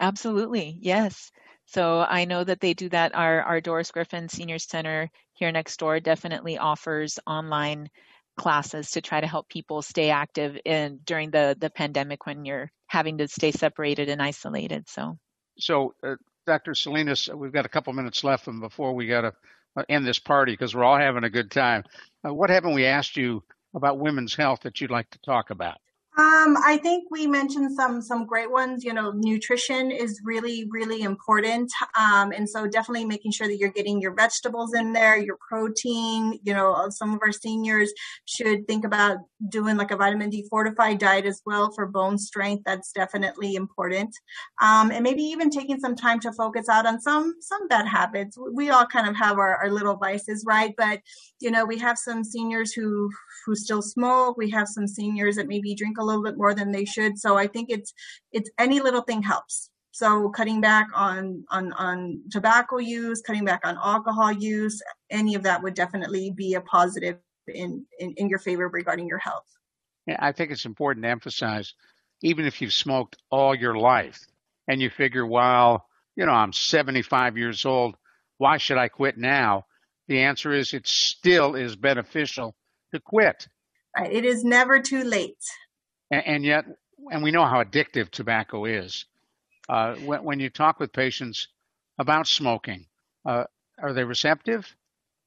Absolutely, 0.00 0.78
yes. 0.80 1.30
So 1.66 2.00
I 2.00 2.24
know 2.24 2.44
that 2.44 2.60
they 2.60 2.74
do 2.74 2.88
that. 2.90 3.14
Our 3.14 3.42
our 3.42 3.60
Doris 3.60 3.90
Griffin 3.90 4.28
Senior 4.28 4.58
Center 4.58 5.10
here 5.32 5.52
next 5.52 5.78
door 5.78 6.00
definitely 6.00 6.58
offers 6.58 7.18
online 7.26 7.88
classes 8.36 8.90
to 8.90 9.00
try 9.00 9.20
to 9.20 9.26
help 9.26 9.48
people 9.48 9.80
stay 9.80 10.10
active 10.10 10.58
in 10.64 11.00
during 11.04 11.30
the 11.30 11.56
the 11.58 11.70
pandemic 11.70 12.26
when 12.26 12.44
you're 12.44 12.70
having 12.86 13.18
to 13.18 13.28
stay 13.28 13.50
separated 13.50 14.08
and 14.08 14.20
isolated. 14.20 14.88
So, 14.88 15.16
so 15.58 15.94
uh, 16.02 16.16
Dr. 16.46 16.74
Salinas, 16.74 17.28
we've 17.34 17.52
got 17.52 17.66
a 17.66 17.70
couple 17.70 17.92
minutes 17.92 18.24
left, 18.24 18.48
and 18.48 18.60
before 18.60 18.94
we 18.94 19.06
got 19.06 19.22
to 19.22 19.32
uh, 19.76 19.84
end 19.88 20.06
this 20.06 20.18
party 20.18 20.52
because 20.52 20.74
we're 20.74 20.84
all 20.84 20.98
having 20.98 21.24
a 21.24 21.30
good 21.30 21.50
time. 21.50 21.84
Uh, 22.26 22.34
what 22.34 22.50
haven't 22.50 22.74
we 22.74 22.86
asked 22.86 23.16
you 23.16 23.42
about 23.74 23.98
women's 23.98 24.34
health 24.34 24.60
that 24.62 24.80
you'd 24.80 24.90
like 24.90 25.10
to 25.10 25.18
talk 25.20 25.50
about? 25.50 25.78
Um, 26.16 26.56
I 26.64 26.78
think 26.80 27.08
we 27.10 27.26
mentioned 27.26 27.72
some 27.74 28.00
some 28.00 28.24
great 28.24 28.48
ones. 28.48 28.84
You 28.84 28.92
know, 28.92 29.10
nutrition 29.16 29.90
is 29.90 30.20
really 30.24 30.64
really 30.70 31.02
important, 31.02 31.72
um, 31.98 32.30
and 32.30 32.48
so 32.48 32.68
definitely 32.68 33.04
making 33.04 33.32
sure 33.32 33.48
that 33.48 33.56
you're 33.56 33.70
getting 33.72 34.00
your 34.00 34.14
vegetables 34.14 34.74
in 34.74 34.92
there, 34.92 35.16
your 35.16 35.36
protein. 35.48 36.38
You 36.44 36.54
know, 36.54 36.86
some 36.90 37.14
of 37.14 37.18
our 37.20 37.32
seniors 37.32 37.92
should 38.26 38.68
think 38.68 38.84
about 38.84 39.18
doing 39.48 39.76
like 39.76 39.90
a 39.90 39.96
vitamin 39.96 40.30
D 40.30 40.46
fortified 40.48 40.98
diet 40.98 41.26
as 41.26 41.42
well 41.44 41.72
for 41.72 41.84
bone 41.84 42.16
strength. 42.16 42.62
That's 42.64 42.92
definitely 42.92 43.56
important, 43.56 44.14
um, 44.62 44.92
and 44.92 45.02
maybe 45.02 45.22
even 45.24 45.50
taking 45.50 45.80
some 45.80 45.96
time 45.96 46.20
to 46.20 46.32
focus 46.32 46.68
out 46.68 46.86
on 46.86 47.00
some 47.00 47.34
some 47.40 47.66
bad 47.66 47.88
habits. 47.88 48.38
We 48.52 48.70
all 48.70 48.86
kind 48.86 49.08
of 49.08 49.16
have 49.16 49.38
our, 49.38 49.56
our 49.56 49.70
little 49.70 49.96
vices, 49.96 50.44
right? 50.46 50.74
But 50.78 51.00
you 51.40 51.50
know, 51.50 51.64
we 51.64 51.78
have 51.78 51.98
some 51.98 52.22
seniors 52.22 52.72
who 52.72 53.10
who 53.46 53.56
still 53.56 53.82
smoke. 53.82 54.36
We 54.36 54.50
have 54.50 54.68
some 54.68 54.86
seniors 54.86 55.34
that 55.36 55.48
maybe 55.48 55.74
drink 55.74 55.98
a 55.98 56.03
a 56.04 56.06
little 56.06 56.22
bit 56.22 56.36
more 56.36 56.54
than 56.54 56.72
they 56.72 56.84
should. 56.84 57.18
So 57.18 57.36
I 57.36 57.46
think 57.46 57.70
it's 57.70 57.92
it's 58.32 58.50
any 58.58 58.80
little 58.80 59.02
thing 59.02 59.22
helps. 59.22 59.70
So 59.90 60.28
cutting 60.30 60.60
back 60.60 60.88
on 60.94 61.44
on 61.50 61.72
on 61.72 62.22
tobacco 62.30 62.78
use, 62.78 63.22
cutting 63.22 63.44
back 63.44 63.60
on 63.64 63.76
alcohol 63.82 64.32
use, 64.32 64.82
any 65.10 65.34
of 65.34 65.44
that 65.44 65.62
would 65.62 65.74
definitely 65.74 66.30
be 66.30 66.54
a 66.54 66.60
positive 66.60 67.18
in 67.46 67.86
in, 67.98 68.12
in 68.16 68.28
your 68.28 68.38
favor 68.38 68.68
regarding 68.68 69.06
your 69.06 69.18
health. 69.18 69.46
Yeah, 70.06 70.16
I 70.18 70.32
think 70.32 70.50
it's 70.50 70.66
important 70.66 71.04
to 71.04 71.10
emphasize, 71.10 71.74
even 72.22 72.44
if 72.44 72.60
you've 72.60 72.72
smoked 72.72 73.16
all 73.30 73.54
your 73.54 73.76
life 73.76 74.20
and 74.68 74.80
you 74.80 74.90
figure, 74.90 75.26
well, 75.26 75.86
you 76.16 76.26
know, 76.26 76.32
I'm 76.32 76.52
75 76.52 77.38
years 77.38 77.64
old, 77.64 77.96
why 78.38 78.58
should 78.58 78.78
I 78.78 78.88
quit 78.88 79.16
now? 79.16 79.64
The 80.08 80.20
answer 80.20 80.52
is 80.52 80.74
it 80.74 80.86
still 80.86 81.54
is 81.54 81.76
beneficial 81.76 82.54
to 82.92 83.00
quit. 83.00 83.48
Right. 83.96 84.12
It 84.12 84.24
is 84.24 84.44
never 84.44 84.80
too 84.80 85.04
late 85.04 85.38
and, 86.14 86.26
and 86.26 86.44
yet, 86.44 86.64
and 87.10 87.22
we 87.22 87.30
know 87.30 87.44
how 87.44 87.62
addictive 87.62 88.10
tobacco 88.10 88.64
is. 88.64 89.04
Uh, 89.68 89.94
when, 89.96 90.22
when, 90.22 90.40
you 90.40 90.50
talk 90.50 90.78
with 90.78 90.92
patients 90.92 91.48
about 91.98 92.26
smoking, 92.26 92.86
uh, 93.24 93.44
are 93.82 93.92
they 93.92 94.04
receptive? 94.04 94.66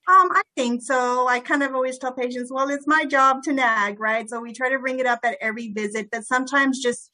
Um, 0.08 0.30
I 0.32 0.42
think 0.56 0.84
so. 0.84 1.28
I 1.28 1.40
kind 1.40 1.64
of 1.64 1.74
always 1.74 1.98
tell 1.98 2.14
patients, 2.14 2.52
well, 2.52 2.70
it's 2.70 2.88
my 2.88 3.04
job 3.04 3.44
to 3.44 3.54
nag, 3.54 4.00
right? 4.00 4.30
So 4.30 4.40
we 4.40 4.54
try 4.54 4.70
to 4.70 4.80
bring 4.80 5.00
it 5.00 5.06
up 5.06 5.20
at 5.24 5.38
every 5.42 5.70
visit, 5.70 6.10
but 6.12 6.26
sometimes 6.26 6.82
just 6.82 7.10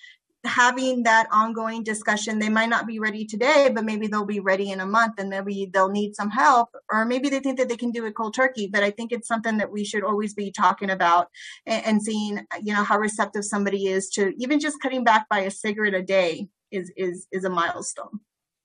having 0.46 1.04
that 1.04 1.28
ongoing 1.32 1.84
discussion 1.84 2.40
they 2.40 2.50
might 2.50 2.70
not 2.70 2.86
be 2.86 3.00
ready 3.00 3.26
today 3.26 3.70
but 3.74 3.86
maybe 3.86 4.08
they'll 4.08 4.26
be 4.26 4.40
ready 4.40 4.72
in 4.72 4.80
a 4.82 4.86
month 4.86 5.14
and 5.18 5.30
maybe 5.30 5.70
they'll 5.74 5.90
need 5.90 6.16
some 6.16 6.30
help 6.30 6.70
or 6.92 7.06
maybe 7.06 7.30
they 7.30 7.40
think 7.40 7.58
that 7.58 7.70
they 7.70 7.78
can 7.78 7.92
do 7.92 8.06
it 8.06 8.16
cold 8.16 8.34
turkey. 8.34 8.68
But 8.68 8.84
i 8.84 8.92
think 8.92 9.12
it's 9.12 9.28
something 9.28 9.58
that 9.58 9.72
we 9.72 9.84
should 9.84 10.04
always 10.04 10.34
be 10.34 10.52
talking 10.52 10.90
about 10.90 11.28
and, 11.66 11.86
and 11.86 12.04
seeing 12.04 12.46
you 12.62 12.74
know 12.74 12.84
how 12.84 12.98
receptive 12.98 13.46
somebody 13.46 13.88
is 13.88 14.10
to 14.12 14.34
even 14.38 14.60
just 14.60 14.82
cutting 14.82 15.04
back 15.04 15.28
by 15.30 15.40
a 15.40 15.52
cigarette 15.52 15.94
a 15.94 16.04
day 16.04 16.48
is 16.72 16.92
is 16.98 17.28
is 17.32 17.46
a 17.46 17.50
milestone. 17.50 18.20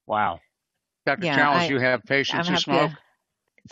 Wow. 0.07 0.39
Dr 1.05 1.25
yeah, 1.25 1.35
charles 1.35 1.61
I, 1.61 1.67
you 1.67 1.79
have 1.79 2.03
patients 2.03 2.49
who 2.49 2.57
smoke 2.57 2.91
to, 2.91 2.97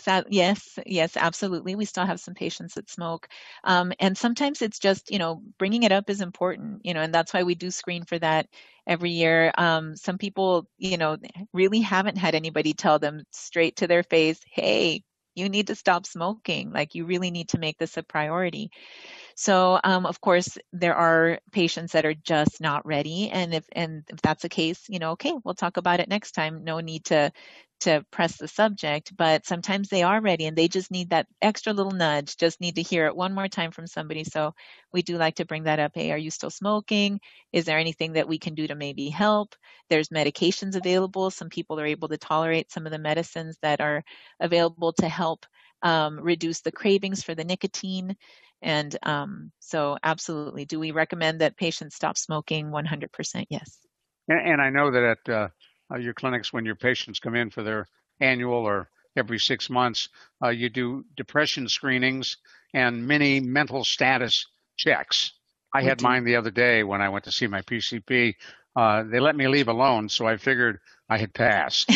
so, 0.00 0.24
yes, 0.28 0.78
yes, 0.86 1.16
absolutely. 1.16 1.74
We 1.74 1.84
still 1.84 2.06
have 2.06 2.20
some 2.20 2.34
patients 2.34 2.74
that 2.74 2.90
smoke. 2.90 3.28
Um, 3.64 3.92
and 4.00 4.16
sometimes 4.16 4.62
it's 4.62 4.78
just, 4.78 5.10
you 5.10 5.18
know, 5.18 5.42
bringing 5.58 5.82
it 5.82 5.92
up 5.92 6.10
is 6.10 6.20
important, 6.20 6.80
you 6.84 6.94
know, 6.94 7.00
and 7.00 7.12
that's 7.14 7.32
why 7.34 7.42
we 7.42 7.54
do 7.54 7.70
screen 7.70 8.04
for 8.04 8.18
that 8.18 8.48
every 8.86 9.10
year. 9.10 9.52
Um, 9.58 9.96
some 9.96 10.18
people, 10.18 10.68
you 10.78 10.96
know, 10.96 11.16
really 11.52 11.80
haven't 11.80 12.18
had 12.18 12.34
anybody 12.34 12.72
tell 12.74 12.98
them 12.98 13.22
straight 13.32 13.76
to 13.76 13.86
their 13.86 14.02
face, 14.02 14.40
hey, 14.50 15.02
you 15.34 15.48
need 15.48 15.68
to 15.68 15.74
stop 15.74 16.06
smoking. 16.06 16.72
Like, 16.72 16.94
you 16.94 17.04
really 17.04 17.30
need 17.30 17.50
to 17.50 17.58
make 17.58 17.78
this 17.78 17.96
a 17.96 18.02
priority. 18.02 18.70
So, 19.40 19.78
um, 19.84 20.04
of 20.04 20.20
course, 20.20 20.58
there 20.72 20.96
are 20.96 21.38
patients 21.52 21.92
that 21.92 22.04
are 22.04 22.14
just 22.14 22.60
not 22.60 22.84
ready, 22.84 23.30
and 23.30 23.54
if 23.54 23.64
and 23.70 24.02
if 24.08 24.20
that's 24.20 24.42
the 24.42 24.48
case, 24.48 24.84
you 24.88 24.98
know, 24.98 25.12
okay, 25.12 25.32
we'll 25.44 25.54
talk 25.54 25.76
about 25.76 26.00
it 26.00 26.08
next 26.08 26.32
time. 26.32 26.64
No 26.64 26.80
need 26.80 27.04
to 27.06 27.30
to 27.82 28.04
press 28.10 28.36
the 28.36 28.48
subject, 28.48 29.16
but 29.16 29.46
sometimes 29.46 29.88
they 29.88 30.02
are 30.02 30.20
ready 30.20 30.46
and 30.46 30.58
they 30.58 30.66
just 30.66 30.90
need 30.90 31.10
that 31.10 31.28
extra 31.40 31.72
little 31.72 31.92
nudge, 31.92 32.36
just 32.36 32.60
need 32.60 32.74
to 32.74 32.82
hear 32.82 33.06
it 33.06 33.14
one 33.14 33.32
more 33.32 33.46
time 33.46 33.70
from 33.70 33.86
somebody. 33.86 34.24
So 34.24 34.54
we 34.92 35.02
do 35.02 35.16
like 35.16 35.36
to 35.36 35.44
bring 35.44 35.62
that 35.64 35.78
up. 35.78 35.92
Hey, 35.94 36.10
are 36.10 36.18
you 36.18 36.32
still 36.32 36.50
smoking? 36.50 37.20
Is 37.52 37.64
there 37.64 37.78
anything 37.78 38.14
that 38.14 38.26
we 38.26 38.38
can 38.40 38.54
do 38.56 38.66
to 38.66 38.74
maybe 38.74 39.08
help? 39.08 39.54
There's 39.88 40.08
medications 40.08 40.74
available. 40.74 41.30
Some 41.30 41.48
people 41.48 41.78
are 41.78 41.86
able 41.86 42.08
to 42.08 42.18
tolerate 42.18 42.72
some 42.72 42.86
of 42.86 42.90
the 42.90 42.98
medicines 42.98 43.56
that 43.62 43.80
are 43.80 44.02
available 44.40 44.92
to 44.94 45.08
help 45.08 45.46
um, 45.82 46.18
reduce 46.18 46.60
the 46.62 46.72
cravings 46.72 47.22
for 47.22 47.36
the 47.36 47.44
nicotine. 47.44 48.16
And 48.60 48.96
um, 49.04 49.52
so, 49.60 49.96
absolutely, 50.02 50.64
do 50.64 50.80
we 50.80 50.90
recommend 50.90 51.40
that 51.40 51.56
patients 51.56 51.94
stop 51.94 52.18
smoking? 52.18 52.70
100% 52.70 53.46
yes. 53.50 53.78
And, 54.28 54.60
I 54.60 54.70
know 54.70 54.90
that 54.90 55.02
at 55.02 55.32
uh, 55.32 55.48
uh, 55.92 55.98
your 55.98 56.14
clinics, 56.14 56.52
when 56.52 56.64
your 56.64 56.74
patients 56.74 57.18
come 57.18 57.34
in 57.34 57.50
for 57.50 57.62
their 57.62 57.86
annual 58.20 58.58
or 58.58 58.90
every 59.16 59.38
six 59.38 59.70
months, 59.70 60.08
uh, 60.42 60.48
you 60.48 60.68
do 60.68 61.04
depression 61.16 61.68
screenings 61.68 62.36
and 62.74 63.06
many 63.06 63.40
mental 63.40 63.84
status 63.84 64.46
checks. 64.76 65.32
I 65.74 65.82
had 65.82 66.02
mine 66.02 66.24
the 66.24 66.36
other 66.36 66.50
day 66.50 66.82
when 66.82 67.00
I 67.00 67.10
went 67.10 67.24
to 67.24 67.32
see 67.32 67.46
my 67.46 67.62
PCP. 67.62 68.34
Uh, 68.74 69.02
they 69.02 69.20
let 69.20 69.36
me 69.36 69.48
leave 69.48 69.68
alone, 69.68 70.08
so 70.08 70.26
I 70.26 70.36
figured 70.36 70.78
I 71.08 71.18
had 71.18 71.34
passed. 71.34 71.90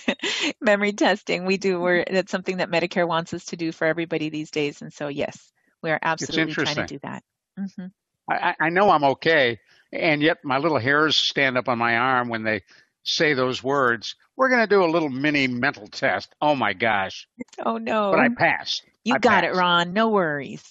Memory 0.60 0.92
testing, 0.92 1.46
we 1.46 1.56
do. 1.56 1.80
We're 1.80 2.04
that's 2.08 2.30
something 2.30 2.58
that 2.58 2.70
Medicare 2.70 3.08
wants 3.08 3.32
us 3.34 3.46
to 3.46 3.56
do 3.56 3.72
for 3.72 3.86
everybody 3.86 4.28
these 4.28 4.50
days, 4.50 4.82
and 4.82 4.92
so 4.92 5.08
yes, 5.08 5.52
we 5.82 5.90
are 5.90 5.98
absolutely 6.02 6.52
trying 6.54 6.74
to 6.76 6.86
do 6.86 6.98
that. 7.02 7.22
Mm-hmm. 7.58 7.86
I, 8.30 8.54
I 8.60 8.68
know 8.70 8.90
I'm 8.90 9.04
okay, 9.04 9.58
and 9.92 10.20
yet 10.22 10.38
my 10.44 10.58
little 10.58 10.78
hairs 10.78 11.16
stand 11.16 11.56
up 11.56 11.68
on 11.68 11.78
my 11.78 11.96
arm 11.96 12.28
when 12.28 12.42
they 12.44 12.62
say 13.04 13.34
those 13.34 13.62
words. 13.62 14.16
We're 14.36 14.50
going 14.50 14.60
to 14.60 14.66
do 14.66 14.84
a 14.84 14.86
little 14.86 15.08
mini 15.08 15.46
mental 15.48 15.88
test. 15.88 16.34
Oh 16.40 16.54
my 16.54 16.72
gosh. 16.72 17.26
Oh 17.64 17.76
no. 17.76 18.12
But 18.12 18.20
I 18.20 18.28
passed. 18.28 18.84
You 19.02 19.16
I 19.16 19.18
got 19.18 19.42
passed. 19.42 19.56
it, 19.56 19.58
Ron. 19.58 19.92
No 19.92 20.10
worries. 20.10 20.62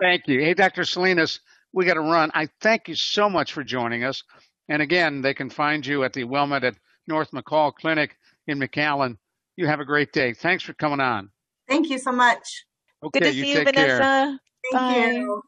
Thank 0.00 0.28
you. 0.28 0.40
Hey, 0.40 0.54
Dr. 0.54 0.84
Salinas, 0.84 1.40
we 1.72 1.84
got 1.84 1.94
to 1.94 2.00
run. 2.00 2.30
I 2.34 2.48
thank 2.60 2.86
you 2.86 2.94
so 2.94 3.28
much 3.28 3.52
for 3.52 3.64
joining 3.64 4.04
us. 4.04 4.22
And 4.68 4.80
again, 4.80 5.22
they 5.22 5.34
can 5.34 5.50
find 5.50 5.84
you 5.84 6.04
at 6.04 6.12
the 6.12 6.22
WellMed 6.24 6.62
at 6.62 6.76
North 7.08 7.32
McColl 7.32 7.74
Clinic 7.74 8.16
in 8.46 8.60
McAllen. 8.60 9.16
You 9.56 9.66
have 9.66 9.80
a 9.80 9.84
great 9.84 10.12
day. 10.12 10.34
Thanks 10.34 10.62
for 10.62 10.72
coming 10.74 11.00
on. 11.00 11.30
Thank 11.68 11.90
you 11.90 11.98
so 11.98 12.12
much. 12.12 12.64
Okay, 13.04 13.18
Good 13.18 13.30
to 13.30 13.34
you 13.34 13.44
see 13.44 13.54
take 13.54 13.66
you, 13.66 13.72
Vanessa. 13.72 13.98
care. 13.98 14.38
Thank 14.72 15.06
Bye. 15.06 15.10
you. 15.12 15.42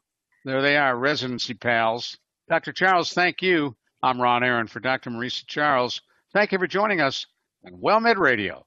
There 0.45 0.61
they 0.61 0.77
are, 0.77 0.97
residency 0.97 1.53
pals. 1.53 2.17
Dr. 2.47 2.71
Charles, 2.71 3.13
thank 3.13 3.41
you. 3.41 3.75
I'm 4.01 4.21
Ron 4.21 4.43
Aaron 4.43 4.67
for 4.67 4.79
Dr. 4.79 5.09
Marisa 5.09 5.45
Charles. 5.45 6.01
Thank 6.33 6.51
you 6.51 6.57
for 6.59 6.67
joining 6.67 7.01
us 7.01 7.25
on 7.65 7.73
WellMed 7.73 8.17
Radio. 8.17 8.65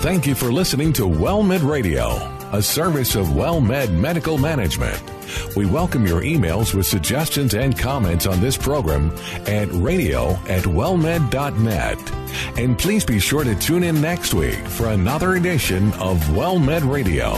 Thank 0.00 0.26
you 0.26 0.34
for 0.34 0.50
listening 0.50 0.92
to 0.94 1.02
WellMed 1.02 1.68
Radio, 1.68 2.16
a 2.52 2.60
service 2.60 3.14
of 3.14 3.26
WellMed 3.28 3.92
Medical 3.92 4.36
Management. 4.38 5.00
We 5.54 5.66
welcome 5.66 6.06
your 6.06 6.22
emails 6.22 6.74
with 6.74 6.86
suggestions 6.86 7.54
and 7.54 7.78
comments 7.78 8.26
on 8.26 8.40
this 8.40 8.56
program 8.56 9.12
at 9.46 9.68
radio 9.70 10.30
at 10.48 10.62
wellmed.net. 10.64 12.12
And 12.58 12.76
please 12.78 13.04
be 13.04 13.20
sure 13.20 13.44
to 13.44 13.54
tune 13.54 13.84
in 13.84 14.00
next 14.00 14.34
week 14.34 14.58
for 14.66 14.88
another 14.88 15.34
edition 15.34 15.92
of 15.94 16.18
WellMed 16.30 16.90
Radio. 16.90 17.32